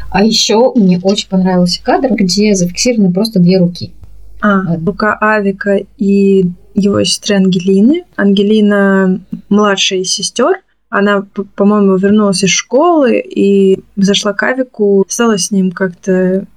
а 0.10 0.24
еще 0.24 0.74
мне 0.76 1.00
очень 1.02 1.30
понравился 1.30 1.82
кадр, 1.84 2.10
где 2.14 2.56
зафиксированы 2.56 3.12
просто 3.14 3.40
две 3.40 3.58
руки. 3.60 3.94
А, 4.42 4.78
рука 4.78 5.18
Авика 5.20 5.82
и 5.98 6.46
его 6.74 7.04
сестры 7.04 7.36
Ангелины. 7.36 8.06
Ангелина 8.16 9.22
младшая 9.50 10.00
из 10.00 10.12
сестер. 10.12 10.62
Она, 10.90 11.24
по-моему, 11.56 11.98
вернулась 11.98 12.44
из 12.44 12.50
школы 12.50 13.20
и 13.20 13.80
зашла 13.96 14.34
к 14.34 14.42
Авику, 14.42 15.06
стала 15.08 15.38
с 15.38 15.52
ним 15.52 15.72
как-то 15.72 16.48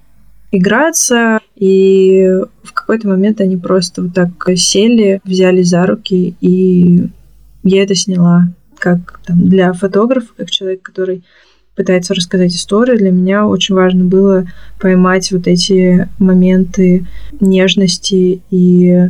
играться, 0.53 1.41
и 1.55 2.29
в 2.63 2.73
какой-то 2.73 3.09
момент 3.09 3.41
они 3.41 3.57
просто 3.57 4.03
вот 4.03 4.15
так 4.15 4.31
сели, 4.57 5.21
взяли 5.25 5.63
за 5.63 5.87
руки, 5.87 6.35
и 6.41 7.09
я 7.63 7.83
это 7.83 7.95
сняла 7.95 8.49
как 8.79 9.21
там, 9.25 9.49
для 9.49 9.73
фотографа, 9.73 10.29
как 10.37 10.51
человек, 10.51 10.83
который 10.83 11.25
пытается 11.75 12.15
рассказать 12.15 12.55
историю, 12.55 12.99
для 12.99 13.11
меня 13.11 13.47
очень 13.47 13.75
важно 13.75 14.05
было 14.05 14.47
поймать 14.81 15.33
вот 15.33 15.47
эти 15.47 16.09
моменты 16.19 17.07
нежности 17.41 18.43
и 18.51 19.09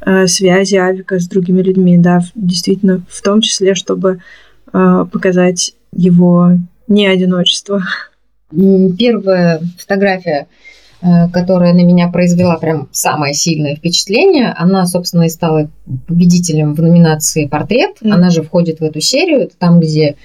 э, 0.00 0.26
связи 0.26 0.76
Авика 0.76 1.18
с 1.18 1.28
другими 1.28 1.62
людьми, 1.62 1.98
да, 1.98 2.20
действительно, 2.34 3.02
в 3.08 3.22
том 3.22 3.40
числе, 3.40 3.74
чтобы 3.74 4.20
э, 4.72 5.06
показать 5.10 5.74
его 5.92 6.52
не 6.88 7.06
одиночество. 7.06 7.82
Первая 8.50 9.60
фотография, 9.78 10.48
э, 11.02 11.28
которая 11.32 11.72
на 11.72 11.84
меня 11.84 12.08
произвела 12.08 12.56
прям 12.58 12.88
самое 12.90 13.34
сильное 13.34 13.76
впечатление, 13.76 14.52
она, 14.56 14.86
собственно, 14.86 15.22
и 15.22 15.28
стала 15.28 15.70
победителем 16.08 16.74
в 16.74 16.82
номинации 16.82 17.46
«Портрет». 17.46 17.98
Mm. 18.02 18.10
Она 18.10 18.30
же 18.30 18.42
входит 18.42 18.80
в 18.80 18.82
эту 18.82 19.00
серию, 19.00 19.48
там, 19.58 19.78
где 19.78 20.16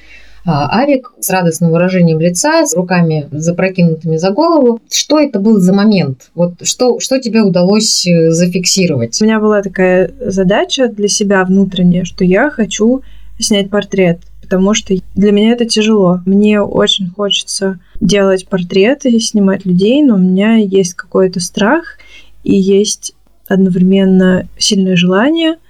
Авик 0.46 1.12
с 1.20 1.30
радостным 1.30 1.72
выражением 1.72 2.20
лица, 2.20 2.66
с 2.66 2.76
руками 2.76 3.28
запрокинутыми 3.32 4.18
за 4.18 4.30
голову. 4.30 4.80
Что 4.92 5.20
это 5.20 5.40
был 5.40 5.60
за 5.60 5.74
момент? 5.74 6.30
Вот 6.36 6.66
что, 6.66 7.00
что 7.00 7.20
тебе 7.20 7.42
удалось 7.42 8.06
э, 8.06 8.30
зафиксировать? 8.30 9.20
У 9.22 9.26
меня 9.26 9.40
была 9.40 9.64
такая 9.64 10.12
задача 10.20 10.88
для 10.88 11.08
себя 11.08 11.44
внутренняя, 11.46 12.06
что 12.06 12.24
я 12.24 12.52
хочу 12.52 13.02
снять 13.40 13.72
портрет, 13.72 14.20
потому 14.42 14.76
что 14.76 14.96
для 15.16 15.32
меня 15.32 15.52
это 15.54 15.66
тяжело. 15.66 16.22
Мне 16.28 16.62
очень 16.62 17.10
хочется 17.10 17.80
делать 18.00 18.48
портреты, 18.48 19.20
снимать 19.20 19.66
людей, 19.66 20.04
но 20.04 20.16
у 20.16 20.20
меня 20.20 20.58
есть 20.58 20.94
какой-то 20.94 21.40
страх 21.40 21.98
и 22.44 22.56
есть 22.56 23.14
одновременно 23.48 24.48
сильное 24.58 24.96
желание– 24.96 25.58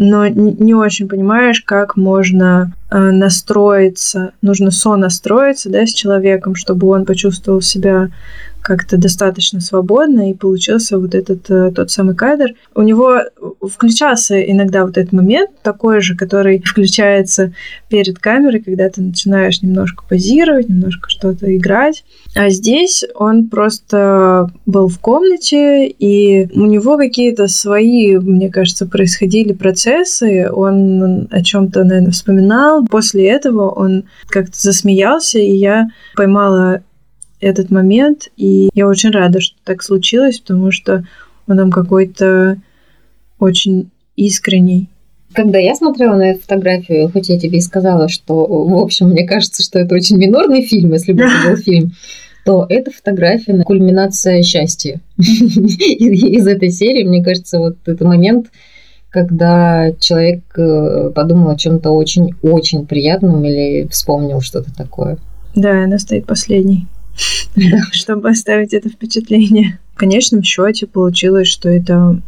но 0.00 0.26
не 0.28 0.72
очень 0.72 1.08
понимаешь, 1.08 1.60
как 1.60 1.94
можно 1.94 2.72
э, 2.90 2.98
настроиться, 2.98 4.32
нужно 4.40 4.70
сонастроиться 4.70 5.68
да, 5.68 5.84
с 5.84 5.90
человеком, 5.90 6.54
чтобы 6.54 6.86
он 6.86 7.04
почувствовал 7.04 7.60
себя 7.60 8.08
как-то 8.62 8.96
достаточно 8.98 9.60
свободно, 9.60 10.30
и 10.30 10.34
получился 10.34 10.98
вот 10.98 11.14
этот 11.14 11.50
э, 11.50 11.72
тот 11.74 11.90
самый 11.90 12.14
кадр. 12.14 12.54
У 12.74 12.82
него 12.82 13.20
включался 13.62 14.40
иногда 14.40 14.84
вот 14.84 14.98
этот 14.98 15.12
момент, 15.12 15.50
такой 15.62 16.00
же, 16.00 16.16
который 16.16 16.62
включается 16.62 17.52
перед 17.88 18.18
камерой, 18.18 18.60
когда 18.60 18.88
ты 18.88 19.02
начинаешь 19.02 19.62
немножко 19.62 20.04
позировать, 20.08 20.68
немножко 20.68 21.08
что-то 21.10 21.54
играть. 21.56 22.04
А 22.34 22.50
здесь 22.50 23.04
он 23.14 23.48
просто 23.48 24.48
был 24.66 24.88
в 24.88 24.98
комнате, 24.98 25.86
и 25.86 26.48
у 26.54 26.66
него 26.66 26.96
какие-то 26.96 27.48
свои, 27.48 28.16
мне 28.16 28.50
кажется, 28.50 28.86
происходили 28.86 29.52
процессы. 29.52 30.50
Он 30.52 31.28
о 31.30 31.42
чем-то, 31.42 31.84
наверное, 31.84 32.12
вспоминал. 32.12 32.86
После 32.86 33.28
этого 33.28 33.68
он 33.70 34.04
как-то 34.28 34.58
засмеялся, 34.58 35.38
и 35.38 35.52
я 35.56 35.88
поймала 36.14 36.82
этот 37.40 37.70
момент, 37.70 38.28
и 38.36 38.68
я 38.74 38.86
очень 38.86 39.10
рада, 39.10 39.40
что 39.40 39.56
так 39.64 39.82
случилось, 39.82 40.40
потому 40.40 40.70
что 40.72 41.04
он 41.46 41.56
там 41.56 41.70
какой-то 41.70 42.58
очень 43.38 43.90
искренний. 44.16 44.88
Когда 45.32 45.58
я 45.58 45.74
смотрела 45.74 46.16
на 46.16 46.30
эту 46.30 46.42
фотографию, 46.42 47.10
хоть 47.10 47.28
я 47.28 47.38
тебе 47.38 47.58
и 47.58 47.62
сказала, 47.62 48.08
что, 48.08 48.46
в 48.46 48.74
общем, 48.76 49.10
мне 49.10 49.26
кажется, 49.26 49.62
что 49.62 49.78
это 49.78 49.94
очень 49.94 50.16
минорный 50.16 50.62
фильм, 50.62 50.92
если 50.92 51.12
бы 51.12 51.22
это 51.22 51.48
был 51.48 51.56
фильм, 51.62 51.92
то 52.44 52.66
эта 52.68 52.90
фотография 52.90 53.52
на 53.52 53.64
кульминация 53.64 54.42
счастья. 54.42 55.00
Из 55.18 56.46
этой 56.46 56.70
серии, 56.70 57.04
мне 57.04 57.22
кажется, 57.22 57.58
вот 57.58 57.76
этот 57.86 58.00
момент, 58.00 58.48
когда 59.10 59.92
человек 59.98 60.42
э, 60.56 61.10
подумал 61.14 61.50
о 61.50 61.56
чем-то 61.56 61.90
очень-очень 61.90 62.86
приятном 62.86 63.44
или 63.44 63.86
вспомнил 63.88 64.40
что-то 64.40 64.74
такое. 64.74 65.18
Да, 65.54 65.84
она 65.84 65.98
стоит 65.98 66.26
последней, 66.26 66.86
чтобы 67.92 68.30
оставить 68.30 68.74
это 68.74 68.88
впечатление. 68.88 69.78
В 69.94 69.98
конечном 69.98 70.42
счете 70.42 70.86
получилось, 70.86 71.48
что 71.48 71.68
это 71.68 72.20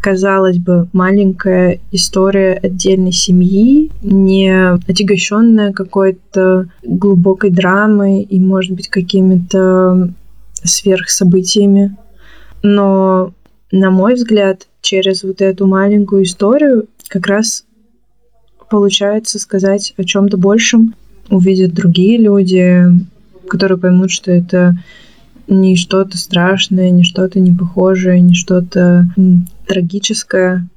казалось 0.00 0.58
бы, 0.58 0.88
маленькая 0.92 1.80
история 1.90 2.52
отдельной 2.54 3.12
семьи, 3.12 3.90
не 4.00 4.72
отягощенная 4.86 5.72
какой-то 5.72 6.68
глубокой 6.82 7.50
драмой 7.50 8.22
и, 8.22 8.38
может 8.38 8.72
быть, 8.72 8.88
какими-то 8.88 10.12
сверхсобытиями. 10.54 11.96
Но, 12.62 13.32
на 13.72 13.90
мой 13.90 14.14
взгляд, 14.14 14.68
через 14.80 15.24
вот 15.24 15.40
эту 15.40 15.66
маленькую 15.66 16.22
историю 16.22 16.86
как 17.08 17.26
раз 17.26 17.64
получается 18.70 19.38
сказать 19.38 19.94
о 19.96 20.04
чем-то 20.04 20.36
большем, 20.36 20.94
увидят 21.30 21.74
другие 21.74 22.18
люди, 22.18 22.84
которые 23.48 23.78
поймут, 23.78 24.10
что 24.10 24.30
это 24.30 24.76
не 25.48 25.76
что-то 25.76 26.18
страшное, 26.18 26.90
не 26.90 27.04
что-то 27.04 27.40
непохожее, 27.40 28.20
не 28.20 28.34
что-то 28.34 29.06
трагическое. 29.66 30.68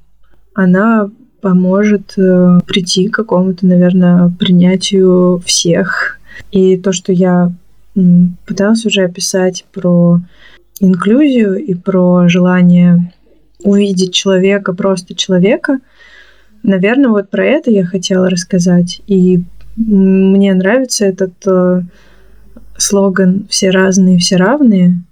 Она 0.54 1.10
поможет 1.40 2.14
э, 2.16 2.60
прийти 2.66 3.08
к 3.08 3.14
какому-то, 3.14 3.66
наверное, 3.66 4.30
принятию 4.38 5.42
всех. 5.44 6.18
И 6.52 6.76
то, 6.76 6.92
что 6.92 7.12
я 7.12 7.52
пыталась 8.46 8.86
уже 8.86 9.02
описать 9.02 9.66
про 9.72 10.20
инклюзию 10.80 11.56
и 11.56 11.74
про 11.74 12.28
желание 12.28 13.12
увидеть 13.64 14.14
человека, 14.14 14.72
просто 14.72 15.14
человека, 15.14 15.80
наверное, 16.62 17.10
вот 17.10 17.28
про 17.28 17.44
это 17.44 17.70
я 17.70 17.84
хотела 17.84 18.30
рассказать. 18.30 19.02
И 19.06 19.42
мне 19.76 20.54
нравится 20.54 21.06
этот 21.06 21.34
э, 21.46 21.82
слоган 22.76 23.46
«все 23.48 23.70
разные, 23.70 24.18
все 24.18 24.36
равные», 24.36 25.02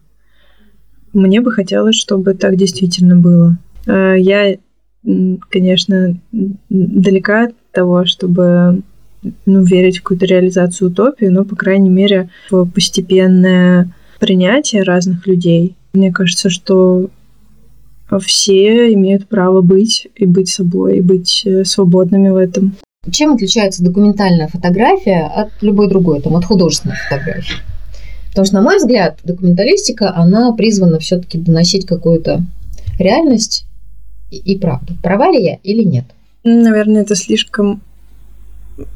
мне 1.12 1.40
бы 1.40 1.50
хотелось, 1.50 1.96
чтобы 1.96 2.34
так 2.34 2.56
действительно 2.56 3.16
было. 3.16 3.56
Э, 3.86 4.14
я, 4.16 4.56
конечно, 5.48 6.16
далека 6.68 7.44
от 7.44 7.54
того, 7.72 8.04
чтобы 8.04 8.82
ну, 9.46 9.62
верить 9.62 9.98
в 9.98 10.02
какую-то 10.02 10.26
реализацию 10.26 10.90
утопии, 10.90 11.26
но, 11.26 11.44
по 11.44 11.56
крайней 11.56 11.90
мере, 11.90 12.30
в 12.50 12.64
постепенное 12.66 13.92
принятие 14.18 14.82
разных 14.82 15.26
людей. 15.26 15.74
Мне 15.92 16.12
кажется, 16.12 16.48
что 16.48 17.10
все 18.20 18.92
имеют 18.92 19.28
право 19.28 19.62
быть 19.62 20.08
и 20.14 20.26
быть 20.26 20.48
собой, 20.48 20.98
и 20.98 21.00
быть 21.00 21.42
э, 21.44 21.64
свободными 21.64 22.28
в 22.28 22.36
этом. 22.36 22.74
Чем 23.10 23.32
отличается 23.32 23.82
документальная 23.82 24.46
фотография 24.48 25.24
от 25.24 25.50
любой 25.62 25.88
другой, 25.88 26.20
там, 26.20 26.36
от 26.36 26.44
художественной 26.44 26.96
фотографии? 26.96 27.56
Потому 28.28 28.44
что, 28.44 28.54
на 28.56 28.62
мой 28.62 28.76
взгляд, 28.76 29.18
документалистика, 29.24 30.14
она 30.14 30.52
призвана 30.52 30.98
все-таки 30.98 31.38
доносить 31.38 31.86
какую-то 31.86 32.42
реальность 32.98 33.64
и, 34.30 34.36
и 34.36 34.58
правду. 34.58 34.94
Права 35.02 35.30
ли 35.32 35.42
я 35.42 35.58
или 35.62 35.82
нет? 35.82 36.04
Наверное, 36.44 37.00
это 37.02 37.16
слишком 37.16 37.80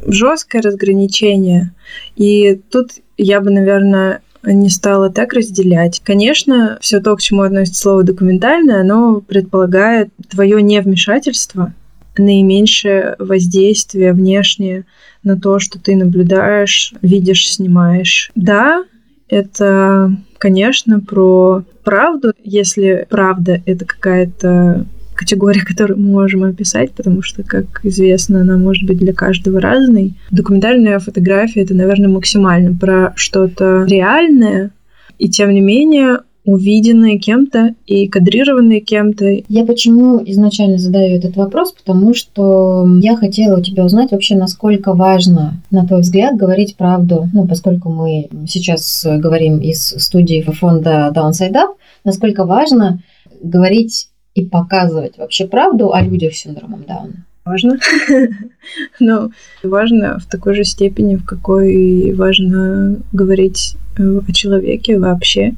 жесткое 0.06 0.60
разграничение. 0.60 1.72
И 2.14 2.60
тут 2.70 2.90
я 3.16 3.40
бы, 3.40 3.50
наверное, 3.50 4.20
не 4.42 4.68
стала 4.68 5.08
так 5.08 5.32
разделять. 5.32 6.00
Конечно, 6.04 6.76
все 6.82 7.00
то, 7.00 7.16
к 7.16 7.22
чему 7.22 7.40
относится 7.40 7.80
слово 7.80 8.02
документальное, 8.02 8.82
оно 8.82 9.22
предполагает 9.22 10.10
твое 10.28 10.60
невмешательство 10.60 11.72
наименьшее 12.18 13.16
воздействие 13.18 14.12
внешнее 14.12 14.84
на 15.22 15.38
то, 15.38 15.58
что 15.58 15.78
ты 15.80 15.96
наблюдаешь, 15.96 16.94
видишь, 17.02 17.50
снимаешь. 17.50 18.30
Да, 18.34 18.84
это, 19.28 20.16
конечно, 20.38 21.00
про 21.00 21.64
правду, 21.82 22.32
если 22.42 23.06
правда 23.08 23.62
это 23.66 23.84
какая-то 23.84 24.86
категория, 25.14 25.60
которую 25.66 25.98
мы 26.00 26.10
можем 26.10 26.44
описать, 26.44 26.92
потому 26.92 27.22
что, 27.22 27.42
как 27.42 27.84
известно, 27.84 28.40
она 28.40 28.56
может 28.56 28.86
быть 28.86 28.98
для 28.98 29.12
каждого 29.12 29.60
разной. 29.60 30.14
Документальная 30.30 30.98
фотография— 30.98 31.60
это, 31.62 31.74
наверное, 31.74 32.08
максимально 32.08 32.76
про 32.76 33.12
что-то 33.16 33.84
реальное, 33.84 34.70
и 35.18 35.28
тем 35.28 35.52
не 35.52 35.60
менее 35.60 36.20
увиденные 36.44 37.18
кем-то 37.18 37.74
и 37.86 38.06
кадрированные 38.06 38.80
кем-то. 38.80 39.42
Я 39.48 39.64
почему 39.64 40.22
изначально 40.24 40.78
задаю 40.78 41.16
этот 41.16 41.36
вопрос? 41.36 41.72
Потому 41.72 42.14
что 42.14 42.86
я 43.00 43.16
хотела 43.16 43.58
у 43.58 43.62
тебя 43.62 43.84
узнать 43.84 44.12
вообще, 44.12 44.36
насколько 44.36 44.94
важно, 44.94 45.54
на 45.70 45.86
твой 45.86 46.00
взгляд, 46.00 46.36
говорить 46.36 46.76
правду. 46.76 47.28
Ну, 47.32 47.46
поскольку 47.46 47.90
мы 47.90 48.28
сейчас 48.46 49.06
говорим 49.06 49.58
из 49.58 49.86
студии 49.86 50.42
фонда 50.42 51.12
Downside 51.14 51.54
Up, 51.54 51.76
насколько 52.04 52.44
важно 52.44 53.00
говорить 53.42 54.08
и 54.34 54.44
показывать 54.44 55.16
вообще 55.16 55.46
правду 55.46 55.92
о 55.92 56.02
людях 56.02 56.34
с 56.34 56.38
синдромом 56.38 56.84
Дауна? 56.86 57.24
Важно. 57.44 57.78
Но 59.00 59.30
важно 59.62 60.18
в 60.18 60.26
такой 60.26 60.54
же 60.54 60.64
степени, 60.64 61.16
в 61.16 61.24
какой 61.24 62.12
важно 62.14 62.96
говорить 63.12 63.76
э, 63.98 64.02
о 64.02 64.32
человеке 64.32 64.98
вообще 64.98 65.54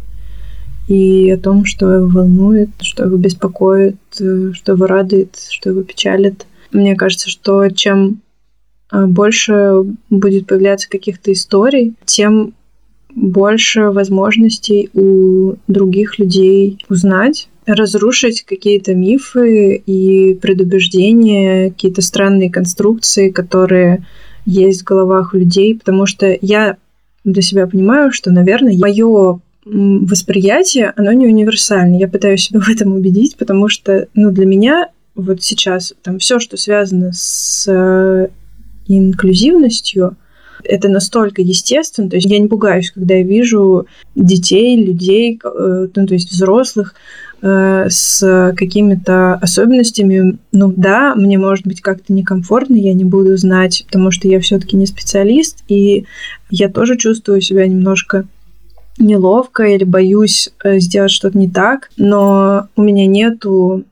и 0.89 1.31
о 1.31 1.39
том, 1.39 1.65
что 1.65 1.93
его 1.93 2.07
волнует, 2.07 2.71
что 2.81 3.05
его 3.05 3.17
беспокоит, 3.17 3.97
э, 4.21 4.53
что 4.53 4.73
его 4.73 4.87
радует, 4.87 5.37
что 5.51 5.71
его 5.71 5.83
печалит. 5.83 6.47
Мне 6.73 6.95
кажется, 6.95 7.29
что 7.29 7.69
чем 7.71 8.21
э, 8.93 9.07
больше 9.07 9.83
будет 10.11 10.47
появляться 10.47 10.89
каких-то 10.89 11.33
историй, 11.33 11.95
тем 12.05 12.55
больше 13.15 13.91
возможностей 13.91 14.91
у 14.95 15.55
других 15.67 16.19
людей 16.19 16.79
узнать, 16.89 17.49
разрушить 17.67 18.43
какие-то 18.43 18.95
мифы 18.95 19.75
и 19.75 20.35
предубеждения, 20.35 21.71
какие-то 21.71 22.03
странные 22.03 22.51
конструкции, 22.51 23.31
которые 23.31 24.07
есть 24.45 24.83
в 24.83 24.85
головах 24.85 25.35
людей, 25.35 25.77
потому 25.77 26.07
что 26.07 26.37
я 26.41 26.77
для 27.25 27.43
себя 27.43 27.67
понимаю, 27.67 28.13
что, 28.13 28.31
наверное, 28.31 28.79
мое 28.79 29.41
восприятие, 29.67 30.93
оно 30.97 31.13
не 31.13 31.27
универсальное. 31.27 31.99
Я 31.99 32.09
пытаюсь 32.09 32.45
себя 32.45 32.61
в 32.61 32.69
этом 32.69 32.95
убедить, 32.95 33.37
потому 33.37 33.69
что, 33.69 34.07
ну, 34.15 34.31
для 34.31 34.47
меня 34.47 34.89
вот 35.15 35.43
сейчас 35.43 35.95
там 36.03 36.19
все, 36.19 36.39
что 36.39 36.57
связано 36.57 37.11
с 37.13 37.67
э, 37.69 38.29
инклюзивностью, 38.87 40.17
это 40.63 40.89
настолько 40.89 41.43
естественно, 41.43 42.09
то 42.11 42.17
есть 42.17 42.29
я 42.29 42.39
не 42.39 42.49
пугаюсь, 42.49 42.91
когда 42.91 43.15
я 43.15 43.23
вижу 43.23 43.87
детей, 44.15 44.85
людей, 44.85 45.39
э, 45.43 45.89
ну, 45.95 46.07
то 46.07 46.15
есть 46.15 46.31
взрослых 46.31 46.95
э, 47.43 47.87
с 47.89 48.55
какими-то 48.57 49.35
особенностями. 49.35 50.39
Ну 50.53 50.73
да, 50.77 51.15
мне 51.15 51.39
может 51.39 51.67
быть 51.67 51.81
как-то 51.81 52.13
некомфортно, 52.13 52.77
я 52.77 52.95
не 52.95 53.05
буду 53.05 53.37
знать, 53.37 53.85
потому 53.87 54.11
что 54.11 54.29
я 54.29 54.41
все-таки 54.41 54.77
не 54.77 54.87
специалист, 54.87 55.65
и 55.69 56.05
я 56.51 56.69
тоже 56.69 56.97
чувствую 56.97 57.41
себя 57.41 57.67
немножко 57.67 58.27
неловко 58.99 59.65
или 59.65 59.85
боюсь 59.85 60.51
э, 60.63 60.79
сделать 60.79 61.11
что-то 61.11 61.39
не 61.39 61.49
так, 61.49 61.91
но 61.97 62.69
у 62.77 62.83
меня 62.83 63.07
нету 63.07 63.85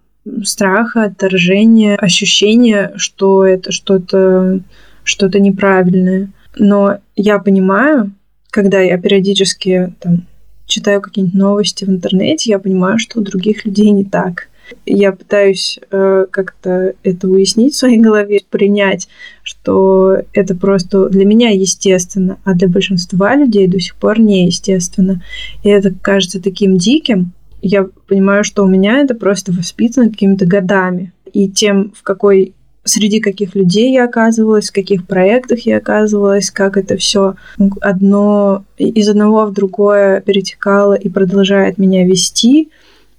страха, 0.44 1.04
отторжения, 1.04 1.96
ощущения, 1.96 2.92
что 2.96 3.44
это 3.44 3.72
что-то 3.72 4.60
что-то 5.02 5.38
неправильное. 5.38 6.30
Но 6.56 6.98
я 7.14 7.38
понимаю, 7.38 8.12
когда 8.50 8.80
я 8.80 8.96
периодически 8.98 9.92
там, 10.00 10.26
читаю 10.66 11.02
какие-нибудь 11.02 11.38
новости 11.38 11.84
в 11.84 11.90
интернете, 11.90 12.50
я 12.50 12.58
понимаю, 12.58 12.98
что 12.98 13.20
у 13.20 13.22
других 13.22 13.66
людей 13.66 13.90
не 13.90 14.04
так. 14.04 14.48
Я 14.86 15.12
пытаюсь 15.12 15.78
э, 15.90 16.26
как-то 16.30 16.94
это 17.02 17.28
уяснить 17.28 17.74
в 17.74 17.78
своей 17.78 17.98
голове, 17.98 18.40
принять, 18.50 19.08
что 19.42 20.18
это 20.32 20.54
просто 20.54 21.08
для 21.08 21.24
меня 21.24 21.50
естественно, 21.50 22.38
а 22.44 22.54
для 22.54 22.68
большинства 22.68 23.34
людей 23.34 23.66
до 23.66 23.80
сих 23.80 23.96
пор 23.96 24.20
неестественно. 24.20 25.22
И 25.62 25.68
это 25.68 25.92
кажется 25.92 26.42
таким 26.42 26.76
диким. 26.76 27.32
Я 27.62 27.86
понимаю, 28.06 28.44
что 28.44 28.64
у 28.64 28.68
меня 28.68 28.98
это 28.98 29.14
просто 29.14 29.52
воспитано 29.52 30.10
какими-то 30.10 30.46
годами. 30.46 31.12
И 31.32 31.48
тем, 31.48 31.92
в 31.96 32.02
какой 32.02 32.54
среди 32.84 33.20
каких 33.20 33.54
людей 33.54 33.92
я 33.92 34.04
оказывалась, 34.04 34.70
в 34.70 34.74
каких 34.74 35.06
проектах 35.06 35.60
я 35.60 35.78
оказывалась, 35.78 36.50
как 36.50 36.76
это 36.76 36.96
все 36.96 37.34
одно 37.80 38.64
из 38.76 39.08
одного 39.08 39.46
в 39.46 39.52
другое 39.52 40.20
перетекало 40.20 40.94
и 40.94 41.08
продолжает 41.08 41.78
меня 41.78 42.06
вести, 42.06 42.70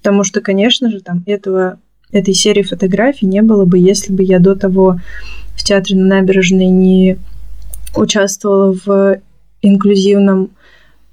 потому 0.06 0.22
что, 0.22 0.40
конечно 0.40 0.88
же, 0.88 1.00
там 1.00 1.24
этого 1.26 1.80
этой 2.12 2.32
серии 2.32 2.62
фотографий 2.62 3.26
не 3.26 3.42
было 3.42 3.64
бы, 3.64 3.76
если 3.76 4.12
бы 4.12 4.22
я 4.22 4.38
до 4.38 4.54
того 4.54 5.00
в 5.56 5.64
театре 5.64 5.98
на 5.98 6.06
набережной 6.06 6.66
не 6.66 7.18
участвовала 7.96 8.72
в 8.86 9.20
инклюзивном 9.62 10.50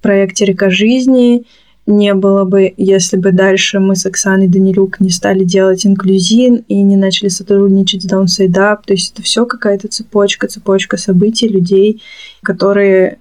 проекте 0.04 0.46
«Река 0.46 0.70
жизни», 0.70 1.44
не 1.88 2.14
было 2.14 2.44
бы, 2.46 2.72
если 2.78 3.18
бы 3.18 3.32
дальше 3.32 3.80
мы 3.80 3.96
с 3.96 4.06
Оксаной 4.06 4.48
Данилюк 4.48 5.00
не 5.00 5.10
стали 5.10 5.44
делать 5.44 5.88
инклюзин 5.88 6.64
и 6.68 6.80
не 6.84 6.96
начали 6.96 7.30
сотрудничать 7.30 8.04
с 8.04 8.06
Downside 8.06 8.54
Up. 8.54 8.82
То 8.86 8.94
есть 8.94 9.14
это 9.14 9.24
все 9.24 9.48
какая-то 9.48 9.88
цепочка, 9.88 10.48
цепочка 10.48 10.98
событий, 10.98 11.48
людей, 11.48 12.04
которые 12.44 13.18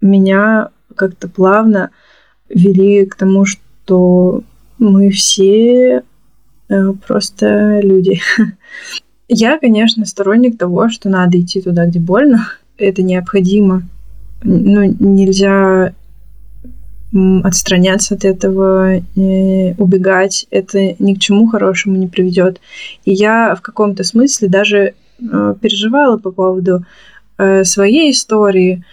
меня 0.00 0.68
как-то 0.94 1.28
плавно 1.28 1.90
вели 2.48 3.04
к 3.06 3.16
тому, 3.16 3.44
что 3.44 4.44
мы 4.78 5.10
все 5.10 6.02
э, 6.68 6.92
просто 7.06 7.80
люди. 7.80 8.20
Я, 9.28 9.58
конечно, 9.58 10.06
сторонник 10.06 10.58
того, 10.58 10.88
что 10.88 11.08
надо 11.08 11.40
идти 11.40 11.60
туда, 11.60 11.86
где 11.86 11.98
больно. 11.98 12.48
Это 12.78 13.02
необходимо. 13.02 13.82
Ну, 14.42 14.84
нельзя 15.00 15.94
отстраняться 17.44 18.14
от 18.14 18.24
этого, 18.24 18.96
убегать, 19.78 20.46
это 20.50 20.96
ни 20.98 21.14
к 21.14 21.20
чему 21.20 21.46
хорошему 21.46 21.96
не 21.96 22.08
приведет. 22.08 22.60
И 23.04 23.12
я 23.12 23.54
в 23.54 23.62
каком-то 23.62 24.04
смысле 24.04 24.48
даже 24.48 24.78
э, 24.78 25.54
переживала 25.60 26.18
по 26.18 26.30
поводу 26.30 26.84
э, 27.38 27.64
своей 27.64 28.10
истории, 28.10 28.84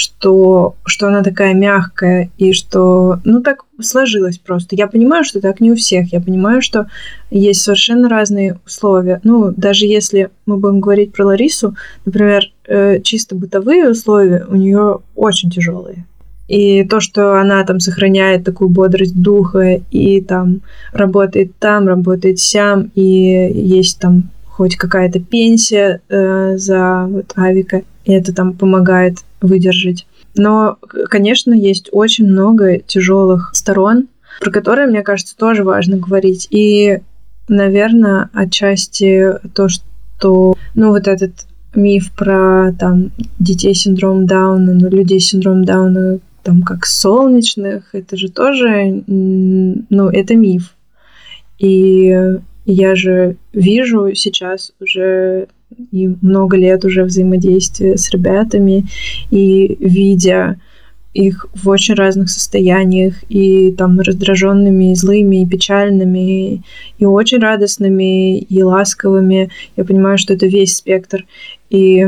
что, 0.00 0.74
что 0.84 1.08
она 1.08 1.22
такая 1.22 1.54
мягкая, 1.54 2.30
и 2.38 2.52
что, 2.52 3.20
ну, 3.24 3.42
так 3.42 3.64
сложилось 3.80 4.38
просто. 4.38 4.74
Я 4.74 4.86
понимаю, 4.86 5.24
что 5.24 5.40
так 5.40 5.60
не 5.60 5.70
у 5.70 5.76
всех. 5.76 6.12
Я 6.12 6.20
понимаю, 6.20 6.62
что 6.62 6.86
есть 7.30 7.62
совершенно 7.62 8.08
разные 8.08 8.58
условия. 8.66 9.20
Ну, 9.22 9.52
даже 9.56 9.86
если 9.86 10.30
мы 10.46 10.56
будем 10.56 10.80
говорить 10.80 11.12
про 11.12 11.26
Ларису, 11.26 11.76
например, 12.04 12.44
э, 12.66 13.00
чисто 13.02 13.34
бытовые 13.34 13.90
условия 13.90 14.44
у 14.48 14.56
нее 14.56 14.98
очень 15.14 15.50
тяжелые. 15.50 16.04
И 16.48 16.82
то, 16.84 16.98
что 16.98 17.40
она 17.40 17.62
там 17.64 17.78
сохраняет 17.78 18.44
такую 18.44 18.70
бодрость 18.70 19.20
духа 19.20 19.80
и 19.92 20.20
там 20.20 20.62
работает 20.92 21.52
там, 21.60 21.86
работает 21.86 22.40
сям, 22.40 22.90
и 22.96 23.02
есть 23.02 24.00
там 24.00 24.30
хоть 24.46 24.76
какая-то 24.76 25.20
пенсия 25.20 26.00
э, 26.08 26.56
за 26.58 27.06
вот, 27.08 27.32
авика, 27.36 27.82
и 28.04 28.12
это 28.12 28.34
там 28.34 28.54
помогает 28.54 29.18
выдержать. 29.40 30.06
Но, 30.36 30.78
конечно, 31.08 31.52
есть 31.52 31.88
очень 31.92 32.26
много 32.26 32.78
тяжелых 32.78 33.50
сторон, 33.54 34.08
про 34.40 34.50
которые, 34.50 34.86
мне 34.86 35.02
кажется, 35.02 35.36
тоже 35.36 35.64
важно 35.64 35.96
говорить. 35.96 36.46
И, 36.50 37.00
наверное, 37.48 38.30
отчасти 38.32 39.34
то, 39.54 39.68
что, 39.68 40.54
ну, 40.74 40.88
вот 40.90 41.08
этот 41.08 41.32
миф 41.74 42.12
про 42.16 42.72
там 42.78 43.12
детей 43.38 43.74
с 43.74 43.82
синдромом 43.82 44.26
Дауна, 44.26 44.74
ну, 44.74 44.88
людей 44.88 45.20
с 45.20 45.28
синдромом 45.28 45.64
Дауна 45.64 46.18
там 46.42 46.62
как 46.62 46.86
солнечных, 46.86 47.94
это 47.94 48.16
же 48.16 48.30
тоже, 48.30 49.02
ну, 49.06 50.08
это 50.08 50.34
миф. 50.36 50.74
И 51.58 52.16
я 52.64 52.94
же 52.94 53.36
вижу 53.52 54.14
сейчас 54.14 54.72
уже 54.80 55.48
и 55.90 56.08
много 56.20 56.56
лет 56.56 56.84
уже 56.84 57.04
взаимодействия 57.04 57.96
с 57.96 58.10
ребятами, 58.10 58.86
и 59.30 59.76
видя 59.80 60.60
их 61.12 61.46
в 61.54 61.68
очень 61.68 61.94
разных 61.94 62.30
состояниях, 62.30 63.14
и 63.28 63.72
там 63.72 63.98
раздраженными, 64.00 64.92
и 64.92 64.94
злыми, 64.94 65.42
и 65.42 65.46
печальными, 65.46 66.62
и 66.98 67.04
очень 67.04 67.38
радостными, 67.38 68.38
и 68.38 68.62
ласковыми. 68.62 69.50
Я 69.76 69.84
понимаю, 69.84 70.18
что 70.18 70.34
это 70.34 70.46
весь 70.46 70.76
спектр. 70.76 71.26
И, 71.68 72.06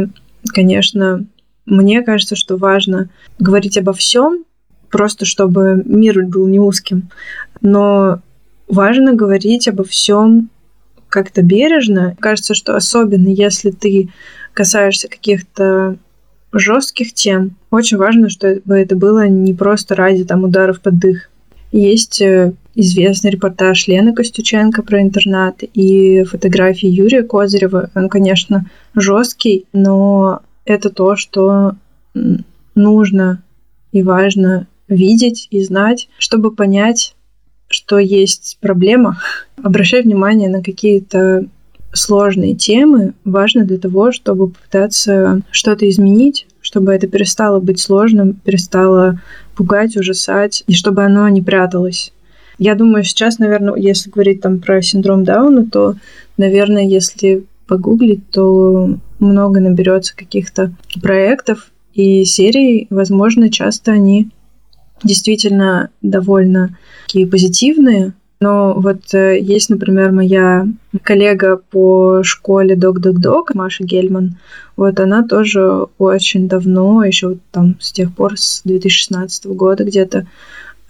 конечно, 0.55 1.27
мне 1.67 2.03
кажется, 2.03 2.37
что 2.37 2.57
важно 2.57 3.09
говорить 3.41 3.77
обо 3.77 3.93
всем, 3.93 4.45
просто 4.89 5.25
чтобы 5.25 5.83
мир 5.85 6.25
был 6.27 6.47
не 6.47 6.61
узким. 6.61 7.11
Но 7.61 8.21
важно 8.69 9.15
говорить 9.15 9.67
обо 9.67 9.83
всем 9.83 10.49
как-то 11.13 11.43
бережно. 11.43 12.17
Кажется, 12.19 12.55
что 12.55 12.75
особенно 12.75 13.29
если 13.29 13.71
ты 13.71 14.09
касаешься 14.55 15.09
каких-то 15.09 15.97
жестких 16.53 17.13
тем, 17.13 17.57
очень 17.71 17.99
важно, 17.99 18.29
чтобы 18.31 18.75
это 18.75 18.97
было 18.97 19.29
не 19.29 19.55
просто 19.55 19.95
ради 19.95 20.25
там 20.25 20.45
ударов 20.45 20.81
под 20.81 20.99
дых. 20.99 21.29
Есть 21.71 22.21
э, 22.21 22.53
известный 22.75 23.31
репортаж 23.31 23.87
Лены 23.87 24.13
Костюченко 24.15 24.83
про 24.83 25.01
интернат 25.01 25.63
и 25.63 26.25
фотографии 26.25 26.89
Юрия 26.89 27.23
Козырева. 27.23 27.91
Он, 27.95 28.09
конечно, 28.09 28.67
жесткий, 28.95 29.67
но 29.73 30.41
это 30.65 30.91
то, 30.91 31.17
что 31.17 31.77
нужно 32.75 33.43
и 33.93 34.03
важно 34.03 34.67
видеть 34.89 35.49
и 35.51 35.63
знать, 35.63 36.09
чтобы 36.19 36.55
понять, 36.55 37.15
что 37.69 37.99
есть 37.99 38.59
проблема. 38.61 39.19
Обращать 39.63 40.05
внимание 40.05 40.49
на 40.49 40.63
какие-то 40.63 41.47
сложные 41.93 42.55
темы 42.55 43.15
важно 43.25 43.65
для 43.65 43.79
того, 43.79 44.13
чтобы 44.13 44.49
попытаться 44.49 45.43
что-то 45.51 45.89
изменить, 45.89 46.47
чтобы 46.61 46.93
это 46.93 47.07
перестало 47.07 47.61
быть 47.61 47.81
сложным, 47.81 48.35
перестало 48.35 49.21
пугать, 49.55 49.97
ужасать, 49.97 50.65
и 50.67 50.75
чтобы 50.75 51.05
оно 51.05 51.29
не 51.29 51.43
пряталось. 51.43 52.13
Я 52.59 52.75
думаю, 52.75 53.05
сейчас, 53.05 53.39
наверное, 53.39 53.77
если 53.77 54.11
говорить 54.11 54.41
там 54.41 54.61
про 54.61 54.83
синдром 54.83 55.25
Дауна, 55.25 55.67
то, 55.67 55.97
наверное, 56.37 56.85
если 56.85 57.45
погуглить, 57.67 58.31
то 58.31 58.97
много 59.19 59.61
наберется 59.61 60.17
каких-то 60.17 60.73
проектов 61.01 61.71
и 61.95 62.25
серий. 62.25 62.87
Возможно, 62.91 63.51
часто 63.51 63.93
они 63.93 64.29
действительно 65.03 65.91
довольно 66.01 66.77
такие 67.07 67.27
позитивные. 67.27 68.13
Но 68.43 68.75
вот 68.75 69.15
э, 69.15 69.39
есть, 69.39 69.71
например, 69.71 70.11
моя 70.11 70.67
коллега 71.05 71.61
по 71.71 72.25
школе 72.25 72.75
Док-Док-Док, 72.75 73.55
Маша 73.55 73.85
Гельман. 73.85 74.37
Вот 74.77 74.99
она 74.99 75.23
тоже 75.23 75.87
очень 75.99 76.49
давно, 76.49 77.05
еще 77.05 77.29
вот 77.29 77.39
там 77.53 77.77
с 77.79 77.93
тех 77.93 78.13
пор, 78.13 78.37
с 78.37 78.63
2016 78.65 79.47
года 79.47 79.85
где-то, 79.85 80.27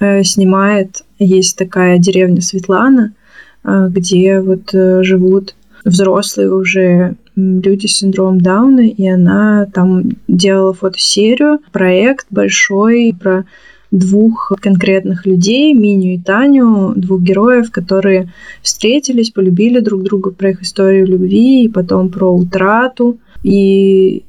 э, 0.01 0.23
снимает. 0.23 1.05
Есть 1.19 1.59
такая 1.59 1.99
деревня 1.99 2.41
Светлана, 2.41 3.13
э, 3.65 3.89
где 3.91 4.41
вот 4.41 4.71
живут 4.73 5.55
взрослые 5.85 6.55
уже 6.55 7.17
люди 7.37 7.87
с 7.87 7.99
синдромом 7.99 8.41
Дауна, 8.41 8.89
и 8.89 9.07
она 9.07 9.67
там 9.75 10.05
делала 10.27 10.73
фотосерию, 10.73 11.59
проект 11.71 12.29
большой 12.31 13.15
про 13.21 13.45
двух 13.93 14.51
конкретных 14.61 15.27
людей, 15.27 15.75
Миню 15.75 16.15
и 16.15 16.19
Таню, 16.19 16.95
двух 16.97 17.21
героев, 17.21 17.71
которые 17.71 18.33
встретились, 18.63 19.31
полюбили 19.31 19.81
друг 19.81 20.03
друга, 20.03 20.31
про 20.31 20.51
их 20.51 20.63
историю 20.63 21.07
любви, 21.07 21.65
и 21.65 21.69
потом 21.69 22.09
про 22.09 22.35
утрату. 22.35 23.19
И 23.45 24.25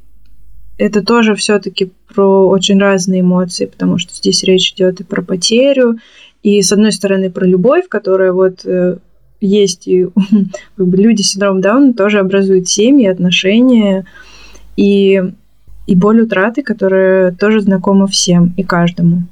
это 0.77 1.01
тоже 1.01 1.33
все-таки 1.35 1.91
про 2.13 2.47
очень 2.47 2.77
разные 2.77 3.21
эмоции, 3.21 3.65
потому 3.65 3.97
что 3.97 4.13
здесь 4.13 4.43
речь 4.43 4.73
идет 4.73 4.99
и 4.99 5.03
про 5.03 5.21
потерю, 5.21 5.97
и 6.43 6.61
с 6.61 6.71
одной 6.73 6.91
стороны 6.91 7.31
про 7.31 7.45
любовь, 7.47 7.87
которая 7.87 8.33
вот 8.33 8.65
э, 8.65 8.97
есть 9.39 9.87
и 9.87 10.07
как 10.75 10.87
бы, 10.87 10.97
люди 10.97 11.21
с 11.21 11.31
синдромом 11.31 11.61
Дауна 11.61 11.93
тоже 11.93 12.19
образуют 12.19 12.67
семьи, 12.67 13.07
отношения 13.07 14.05
и, 14.75 15.23
и 15.87 15.95
боль 15.95 16.21
утраты, 16.21 16.63
которая 16.63 17.31
тоже 17.31 17.61
знакома 17.61 18.07
всем 18.07 18.53
и 18.57 18.63
каждому. 18.63 19.23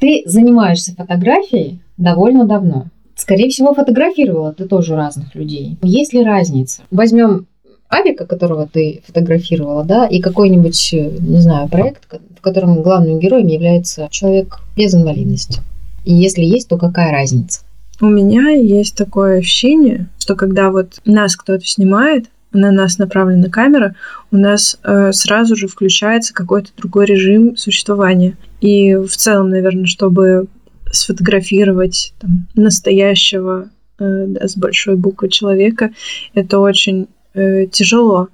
Ты 0.00 0.22
занимаешься 0.26 0.94
фотографией 0.96 1.80
довольно 1.96 2.46
давно. 2.46 2.86
Скорее 3.14 3.50
всего, 3.50 3.74
фотографировала 3.74 4.52
ты 4.52 4.66
тоже 4.66 4.96
разных 4.96 5.34
людей. 5.34 5.76
Есть 5.82 6.14
ли 6.14 6.24
разница? 6.24 6.82
Возьмем 6.90 7.46
Авика, 7.90 8.24
которого 8.24 8.66
ты 8.66 9.02
фотографировала, 9.06 9.84
да, 9.84 10.06
и 10.06 10.20
какой-нибудь, 10.20 10.92
не 10.92 11.40
знаю, 11.40 11.68
проект, 11.68 12.04
в 12.36 12.40
котором 12.40 12.82
главным 12.82 13.18
героем 13.18 13.48
является 13.48 14.08
человек 14.10 14.60
без 14.76 14.94
инвалидности. 14.94 15.60
И 16.04 16.14
если 16.14 16.42
есть, 16.42 16.68
то 16.68 16.78
какая 16.78 17.10
разница? 17.10 17.60
У 18.00 18.06
меня 18.06 18.50
есть 18.50 18.96
такое 18.96 19.40
ощущение, 19.40 20.08
что 20.18 20.34
когда 20.34 20.70
вот 20.70 21.00
нас 21.04 21.36
кто-то 21.36 21.64
снимает, 21.66 22.26
на 22.52 22.70
нас 22.70 22.98
направлена 22.98 23.48
камера, 23.48 23.94
у 24.32 24.36
нас 24.36 24.78
э, 24.82 25.12
сразу 25.12 25.54
же 25.54 25.68
включается 25.68 26.32
какой-то 26.32 26.70
другой 26.76 27.06
режим 27.06 27.56
существования. 27.56 28.36
И 28.60 28.94
в 28.94 29.16
целом, 29.16 29.50
наверное, 29.50 29.86
чтобы 29.86 30.46
сфотографировать 30.90 32.12
там, 32.20 32.48
настоящего 32.54 33.70
э, 33.98 34.26
да, 34.26 34.48
с 34.48 34.56
большой 34.56 34.96
буквы 34.96 35.28
человека, 35.28 35.90
это 36.34 36.58
очень 36.58 37.08
э, 37.34 37.66
тяжело. 37.66 38.28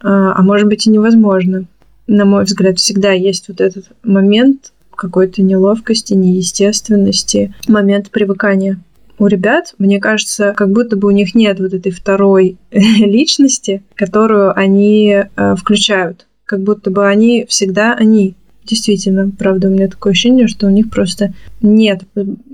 а, 0.00 0.34
а 0.34 0.42
может 0.42 0.68
быть 0.68 0.86
и 0.86 0.90
невозможно. 0.90 1.66
На 2.06 2.24
мой 2.24 2.44
взгляд, 2.44 2.78
всегда 2.78 3.12
есть 3.12 3.48
вот 3.48 3.60
этот 3.60 3.86
момент 4.02 4.72
какой-то 4.96 5.42
неловкости, 5.42 6.14
неестественности, 6.14 7.54
момент 7.68 8.10
привыкания. 8.10 8.80
У 9.18 9.26
ребят, 9.26 9.74
мне 9.78 9.98
кажется, 9.98 10.52
как 10.54 10.70
будто 10.70 10.96
бы 10.96 11.08
у 11.08 11.10
них 11.10 11.34
нет 11.34 11.58
вот 11.58 11.72
этой 11.72 11.92
второй 11.92 12.58
личности, 12.70 13.82
которую 13.94 14.56
они 14.56 15.24
э, 15.24 15.54
включают. 15.56 16.26
Как 16.44 16.62
будто 16.62 16.90
бы 16.90 17.06
они 17.06 17.46
всегда 17.48 17.94
они. 17.94 18.34
Действительно, 18.66 19.30
правда, 19.30 19.68
у 19.68 19.70
меня 19.70 19.88
такое 19.88 20.12
ощущение, 20.12 20.48
что 20.48 20.66
у 20.66 20.70
них 20.70 20.90
просто 20.90 21.32
нет 21.60 22.02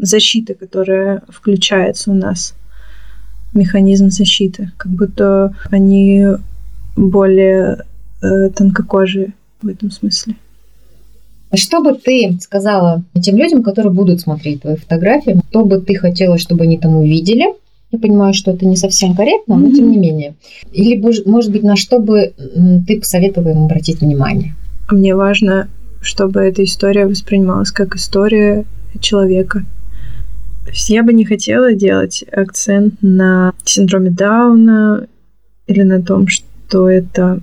защиты, 0.00 0.54
которая 0.54 1.22
включается 1.28 2.10
у 2.10 2.14
нас. 2.14 2.54
Механизм 3.54 4.10
защиты. 4.10 4.72
Как 4.76 4.92
будто 4.92 5.54
они 5.70 6.26
более 6.96 7.84
э, 8.22 8.50
тонкокожие 8.50 9.32
в 9.62 9.68
этом 9.68 9.90
смысле. 9.90 10.36
А 11.50 11.56
что 11.56 11.82
бы 11.82 11.94
ты 11.94 12.38
сказала 12.40 13.04
тем 13.20 13.36
людям, 13.36 13.62
которые 13.62 13.92
будут 13.92 14.20
смотреть 14.20 14.62
твои 14.62 14.76
фотографии? 14.76 15.38
Что 15.50 15.64
бы 15.64 15.80
ты 15.80 15.94
хотела, 15.96 16.38
чтобы 16.38 16.64
они 16.64 16.78
там 16.78 16.96
увидели? 16.96 17.44
Я 17.90 17.98
понимаю, 17.98 18.32
что 18.32 18.52
это 18.52 18.64
не 18.64 18.76
совсем 18.76 19.14
корректно, 19.14 19.56
но 19.56 19.68
mm-hmm. 19.68 19.74
тем 19.74 19.90
не 19.90 19.98
менее. 19.98 20.34
Или, 20.72 20.96
может 21.26 21.52
быть, 21.52 21.62
на 21.62 21.76
что 21.76 21.98
бы 21.98 22.32
ты 22.86 22.98
посоветовала 22.98 23.50
им 23.50 23.64
обратить 23.64 24.00
внимание? 24.00 24.54
Мне 24.90 25.14
важно, 25.14 25.68
чтобы 26.02 26.40
эта 26.40 26.64
история 26.64 27.06
воспринималась 27.06 27.70
как 27.70 27.94
история 27.94 28.64
человека. 29.00 29.64
Я 30.86 31.02
бы 31.02 31.12
не 31.12 31.24
хотела 31.24 31.72
делать 31.72 32.24
акцент 32.30 32.94
на 33.00 33.52
синдроме 33.64 34.10
Дауна 34.10 35.08
или 35.66 35.82
на 35.82 36.02
том, 36.02 36.28
что 36.28 36.88
это 36.88 37.40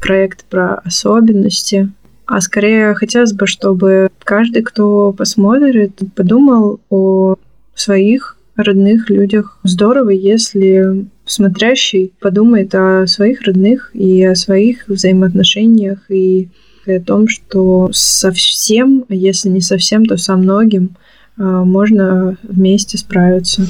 проект 0.00 0.44
про 0.44 0.76
особенности, 0.76 1.90
а 2.26 2.40
скорее 2.40 2.94
хотелось 2.94 3.32
бы, 3.32 3.46
чтобы 3.46 4.10
каждый, 4.24 4.62
кто 4.62 5.12
посмотрит, 5.12 6.00
подумал 6.14 6.80
о 6.90 7.36
своих 7.74 8.36
родных 8.56 9.10
людях. 9.10 9.58
Здорово, 9.62 10.10
если 10.10 11.06
смотрящий 11.26 12.12
подумает 12.20 12.74
о 12.74 13.06
своих 13.06 13.42
родных 13.42 13.90
и 13.94 14.24
о 14.24 14.34
своих 14.34 14.88
взаимоотношениях 14.88 15.98
и 16.08 16.48
о 16.94 17.00
том, 17.00 17.28
что 17.28 17.90
совсем, 17.92 19.04
если 19.08 19.48
не 19.48 19.60
совсем, 19.60 20.04
то 20.04 20.16
со 20.16 20.36
многим 20.36 20.96
а, 21.38 21.64
можно 21.64 22.36
вместе 22.42 22.98
справиться. 22.98 23.62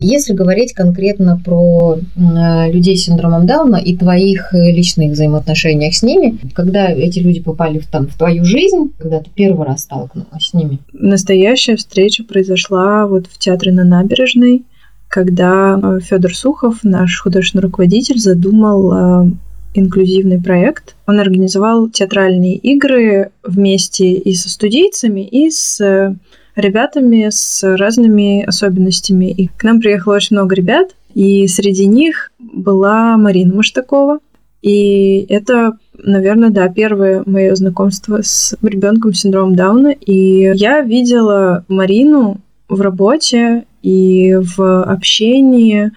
Если 0.00 0.34
говорить 0.34 0.74
конкретно 0.74 1.40
про 1.42 1.96
э, 1.96 2.72
людей 2.72 2.96
с 2.96 3.04
синдромом 3.04 3.46
Дауна 3.46 3.76
и 3.76 3.96
твоих 3.96 4.52
э, 4.52 4.72
личных 4.72 5.12
взаимоотношениях 5.12 5.94
с 5.94 6.02
ними, 6.02 6.36
когда 6.52 6.90
эти 6.90 7.20
люди 7.20 7.40
попали 7.40 7.78
в, 7.78 7.86
там, 7.86 8.08
в 8.08 8.18
твою 8.18 8.44
жизнь, 8.44 8.92
когда 8.98 9.20
ты 9.20 9.30
первый 9.32 9.66
раз 9.66 9.82
столкнулась 9.82 10.48
с 10.48 10.52
ними? 10.52 10.80
Настоящая 10.92 11.76
встреча 11.76 12.24
произошла 12.24 13.06
вот 13.06 13.28
в 13.28 13.38
театре 13.38 13.72
на 13.72 13.84
набережной, 13.84 14.64
когда 15.08 15.78
э, 15.80 16.00
Федор 16.00 16.34
Сухов, 16.34 16.80
наш 16.82 17.20
художественный 17.20 17.62
руководитель, 17.62 18.18
задумал 18.18 19.30
инклюзивный 19.74 20.40
проект. 20.40 20.96
Он 21.06 21.20
организовал 21.20 21.88
театральные 21.90 22.56
игры 22.56 23.30
вместе 23.42 24.12
и 24.14 24.34
со 24.34 24.48
студийцами, 24.48 25.26
и 25.26 25.50
с 25.50 26.16
ребятами 26.56 27.28
с 27.30 27.62
разными 27.76 28.44
особенностями. 28.44 29.30
И 29.30 29.48
к 29.48 29.64
нам 29.64 29.80
приехало 29.80 30.14
очень 30.14 30.36
много 30.36 30.54
ребят, 30.54 30.94
и 31.14 31.46
среди 31.48 31.86
них 31.86 32.32
была 32.38 33.16
Марина 33.16 33.54
Маштакова. 33.54 34.20
И 34.62 35.26
это, 35.28 35.76
наверное, 35.98 36.50
да, 36.50 36.68
первое 36.68 37.22
мое 37.26 37.54
знакомство 37.54 38.20
с 38.22 38.56
ребенком 38.62 39.12
с 39.12 39.20
синдромом 39.20 39.56
Дауна. 39.56 39.88
И 39.88 40.52
я 40.54 40.80
видела 40.80 41.64
Марину 41.68 42.40
в 42.68 42.80
работе 42.80 43.64
и 43.82 44.34
в 44.34 44.82
общении 44.84 45.90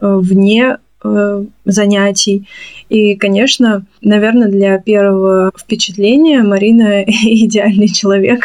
э, 0.00 0.16
вне 0.22 0.78
э, 1.04 1.44
занятий. 1.64 2.48
И, 2.88 3.14
конечно, 3.16 3.84
наверное, 4.00 4.48
для 4.48 4.78
первого 4.78 5.52
впечатления 5.58 6.42
Марина 6.42 7.02
идеальный 7.06 7.88
человек, 7.88 8.40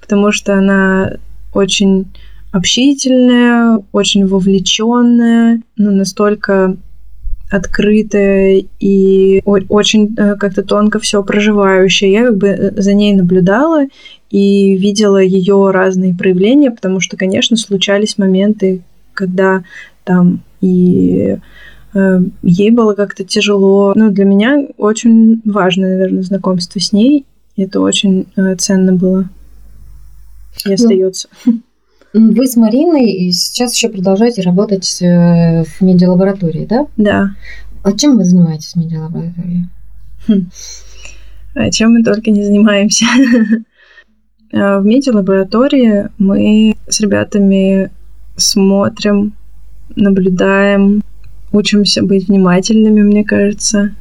потому 0.00 0.32
что 0.32 0.54
она 0.54 1.16
очень 1.54 2.06
общительная, 2.52 3.82
очень 3.92 4.26
вовлеченная, 4.26 5.62
ну, 5.76 5.90
настолько 5.92 6.76
открытая 7.50 8.62
и 8.78 9.42
очень 9.44 10.14
э, 10.16 10.36
как-то 10.36 10.62
тонко 10.62 11.00
все 11.00 11.22
проживающая. 11.22 12.08
Я 12.08 12.26
как 12.26 12.36
бы 12.36 12.46
э, 12.46 12.80
за 12.80 12.94
ней 12.94 13.12
наблюдала 13.12 13.86
и 14.30 14.76
видела 14.76 15.18
ее 15.18 15.70
разные 15.72 16.14
проявления, 16.14 16.70
потому 16.70 17.00
что, 17.00 17.16
конечно, 17.16 17.56
случались 17.56 18.18
моменты, 18.18 18.82
когда 19.14 19.64
там 20.04 20.42
и 20.60 21.38
ей 21.94 22.70
было 22.70 22.94
как-то 22.94 23.24
тяжело. 23.24 23.92
Ну, 23.96 24.10
для 24.10 24.24
меня 24.24 24.66
очень 24.76 25.42
важно, 25.44 25.88
наверное, 25.88 26.22
знакомство 26.22 26.80
с 26.80 26.92
ней. 26.92 27.26
Это 27.56 27.80
очень 27.80 28.26
э, 28.36 28.54
ценно 28.56 28.92
было 28.92 29.28
и 30.64 30.68
ну, 30.68 30.74
остается. 30.74 31.28
Вы 32.12 32.46
с 32.46 32.56
Мариной 32.56 33.30
сейчас 33.32 33.74
еще 33.74 33.88
продолжаете 33.88 34.42
работать 34.42 35.00
э, 35.02 35.64
в 35.64 35.80
медиалаборатории, 35.80 36.66
да? 36.66 36.86
Да. 36.96 37.30
А 37.82 37.92
чем 37.92 38.16
вы 38.16 38.24
занимаетесь 38.24 38.72
в 38.72 38.76
медиалаборатории? 38.76 39.68
Хм. 40.26 40.50
А 41.54 41.70
чем 41.70 41.92
мы 41.92 42.02
только 42.02 42.30
не 42.30 42.42
занимаемся. 42.42 43.06
В 44.52 44.82
медиалаборатории 44.82 46.08
мы 46.18 46.76
с 46.88 46.98
ребятами 46.98 47.88
смотрим, 48.36 49.34
наблюдаем, 49.94 51.02
учимся 51.52 52.02
быть 52.02 52.28
внимательными, 52.28 53.02
мне 53.02 53.24
кажется. 53.24 53.94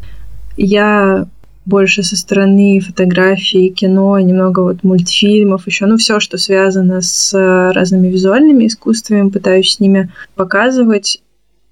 Я 0.57 1.27
больше 1.65 2.03
со 2.03 2.15
стороны 2.17 2.79
фотографии, 2.79 3.69
кино, 3.69 4.19
немного 4.19 4.61
вот 4.61 4.83
мультфильмов, 4.83 5.67
еще, 5.67 5.85
ну, 5.85 5.97
все, 5.97 6.19
что 6.19 6.37
связано 6.37 7.01
с 7.01 7.31
разными 7.73 8.07
визуальными 8.07 8.67
искусствами, 8.67 9.29
пытаюсь 9.29 9.75
с 9.75 9.79
ними 9.79 10.09
показывать, 10.35 11.21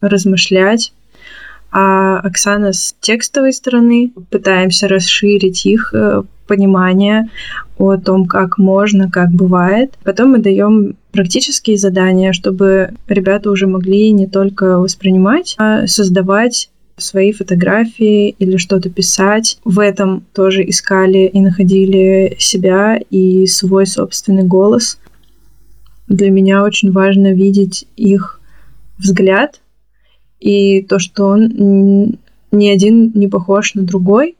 размышлять. 0.01 0.93
А 1.71 2.19
Оксана 2.19 2.73
с 2.73 2.95
текстовой 3.01 3.53
стороны 3.53 4.11
пытаемся 4.29 4.87
расширить 4.87 5.65
их 5.65 5.93
э, 5.93 6.23
понимание 6.47 7.29
о 7.77 7.97
том, 7.97 8.25
как 8.25 8.57
можно, 8.57 9.09
как 9.09 9.31
бывает. 9.31 9.93
Потом 10.03 10.31
мы 10.31 10.39
даем 10.39 10.95
практические 11.11 11.77
задания, 11.77 12.33
чтобы 12.33 12.91
ребята 13.07 13.51
уже 13.51 13.67
могли 13.67 14.11
не 14.11 14.27
только 14.27 14.79
воспринимать, 14.79 15.55
а 15.57 15.87
создавать 15.87 16.69
свои 16.97 17.31
фотографии 17.31 18.29
или 18.29 18.57
что-то 18.57 18.89
писать. 18.89 19.59
В 19.63 19.79
этом 19.79 20.23
тоже 20.33 20.67
искали 20.67 21.29
и 21.31 21.39
находили 21.39 22.35
себя 22.39 22.99
и 23.09 23.45
свой 23.45 23.85
собственный 23.85 24.43
голос. 24.43 24.99
Для 26.07 26.31
меня 26.31 26.63
очень 26.63 26.91
важно 26.91 27.33
видеть 27.33 27.87
их 27.95 28.41
взгляд 28.97 29.61
и 30.39 30.81
то, 30.81 30.99
что 30.99 31.25
он 31.25 32.17
ни 32.51 32.67
один 32.69 33.11
не 33.13 33.27
похож 33.27 33.75
на 33.75 33.83
другой, 33.83 34.35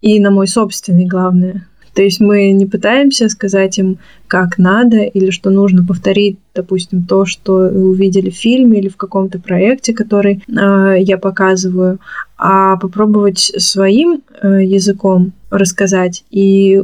и 0.00 0.18
на 0.18 0.30
мой 0.30 0.48
собственный, 0.48 1.06
главное. 1.06 1.66
То 1.94 2.02
есть 2.02 2.20
мы 2.20 2.52
не 2.52 2.66
пытаемся 2.66 3.28
сказать 3.28 3.78
им, 3.78 3.98
как 4.28 4.58
надо, 4.58 4.98
или 4.98 5.30
что 5.30 5.50
нужно 5.50 5.84
повторить, 5.84 6.38
допустим, 6.54 7.04
то, 7.04 7.24
что 7.24 7.54
увидели 7.68 8.30
в 8.30 8.36
фильме 8.36 8.78
или 8.78 8.88
в 8.88 8.96
каком-то 8.96 9.40
проекте, 9.40 9.92
который 9.92 10.42
э, 10.48 10.96
я 11.00 11.18
показываю, 11.18 11.98
а 12.38 12.76
попробовать 12.76 13.52
своим 13.58 14.22
э, 14.40 14.64
языком 14.64 15.32
рассказать. 15.50 16.24
И 16.30 16.82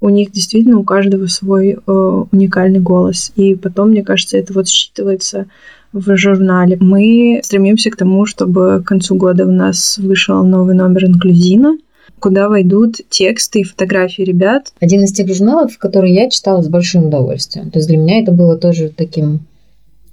у 0.00 0.08
них 0.10 0.32
действительно 0.32 0.78
у 0.78 0.84
каждого 0.84 1.26
свой 1.26 1.70
э, 1.70 2.24
уникальный 2.30 2.80
голос. 2.80 3.32
И 3.36 3.54
потом, 3.54 3.90
мне 3.90 4.04
кажется, 4.04 4.36
это 4.36 4.52
вот 4.52 4.66
считывается 4.66 5.46
в 5.92 6.16
журнале. 6.16 6.76
Мы 6.80 7.40
стремимся 7.42 7.90
к 7.90 7.96
тому, 7.96 8.26
чтобы 8.26 8.82
к 8.84 8.88
концу 8.88 9.16
года 9.16 9.46
у 9.46 9.52
нас 9.52 9.98
вышел 9.98 10.44
новый 10.44 10.74
номер 10.74 11.06
инклюзина, 11.06 11.78
куда 12.26 12.48
войдут 12.48 12.96
тексты 13.08 13.60
и 13.60 13.62
фотографии 13.62 14.22
ребят. 14.22 14.72
Один 14.80 15.04
из 15.04 15.12
тех 15.12 15.32
журналов, 15.32 15.78
который 15.78 16.12
я 16.12 16.28
читала 16.28 16.60
с 16.60 16.68
большим 16.68 17.06
удовольствием. 17.06 17.70
То 17.70 17.78
есть 17.78 17.86
для 17.86 17.98
меня 17.98 18.20
это 18.20 18.32
было 18.32 18.56
тоже 18.56 18.88
таким, 18.88 19.46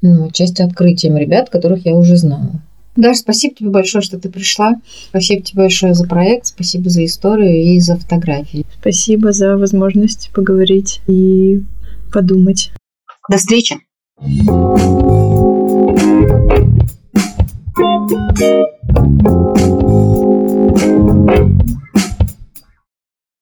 ну, 0.03 0.29
частью 0.29 0.67
открытием 0.67 1.17
ребят, 1.17 1.49
которых 1.49 1.87
я 1.87 1.95
уже 1.95 2.17
знала. 2.17 2.61
Даша, 2.95 3.21
спасибо 3.21 3.55
тебе 3.55 3.69
большое, 3.71 4.03
что 4.03 4.19
ты 4.19 4.29
пришла. 4.29 4.75
Спасибо 5.09 5.41
тебе 5.41 5.63
большое 5.63 5.95
за 5.95 6.05
проект, 6.05 6.45
спасибо 6.45 6.91
за 6.91 7.03
историю 7.03 7.73
и 7.73 7.79
за 7.79 7.95
фотографии. 7.95 8.67
Спасибо 8.79 9.31
за 9.31 9.57
возможность 9.57 10.29
поговорить 10.35 11.01
и 11.07 11.63
подумать. 12.13 12.73
До 13.27 13.37
встречи. 13.37 13.77
Thank 17.75 19.81
you. 19.81 19.92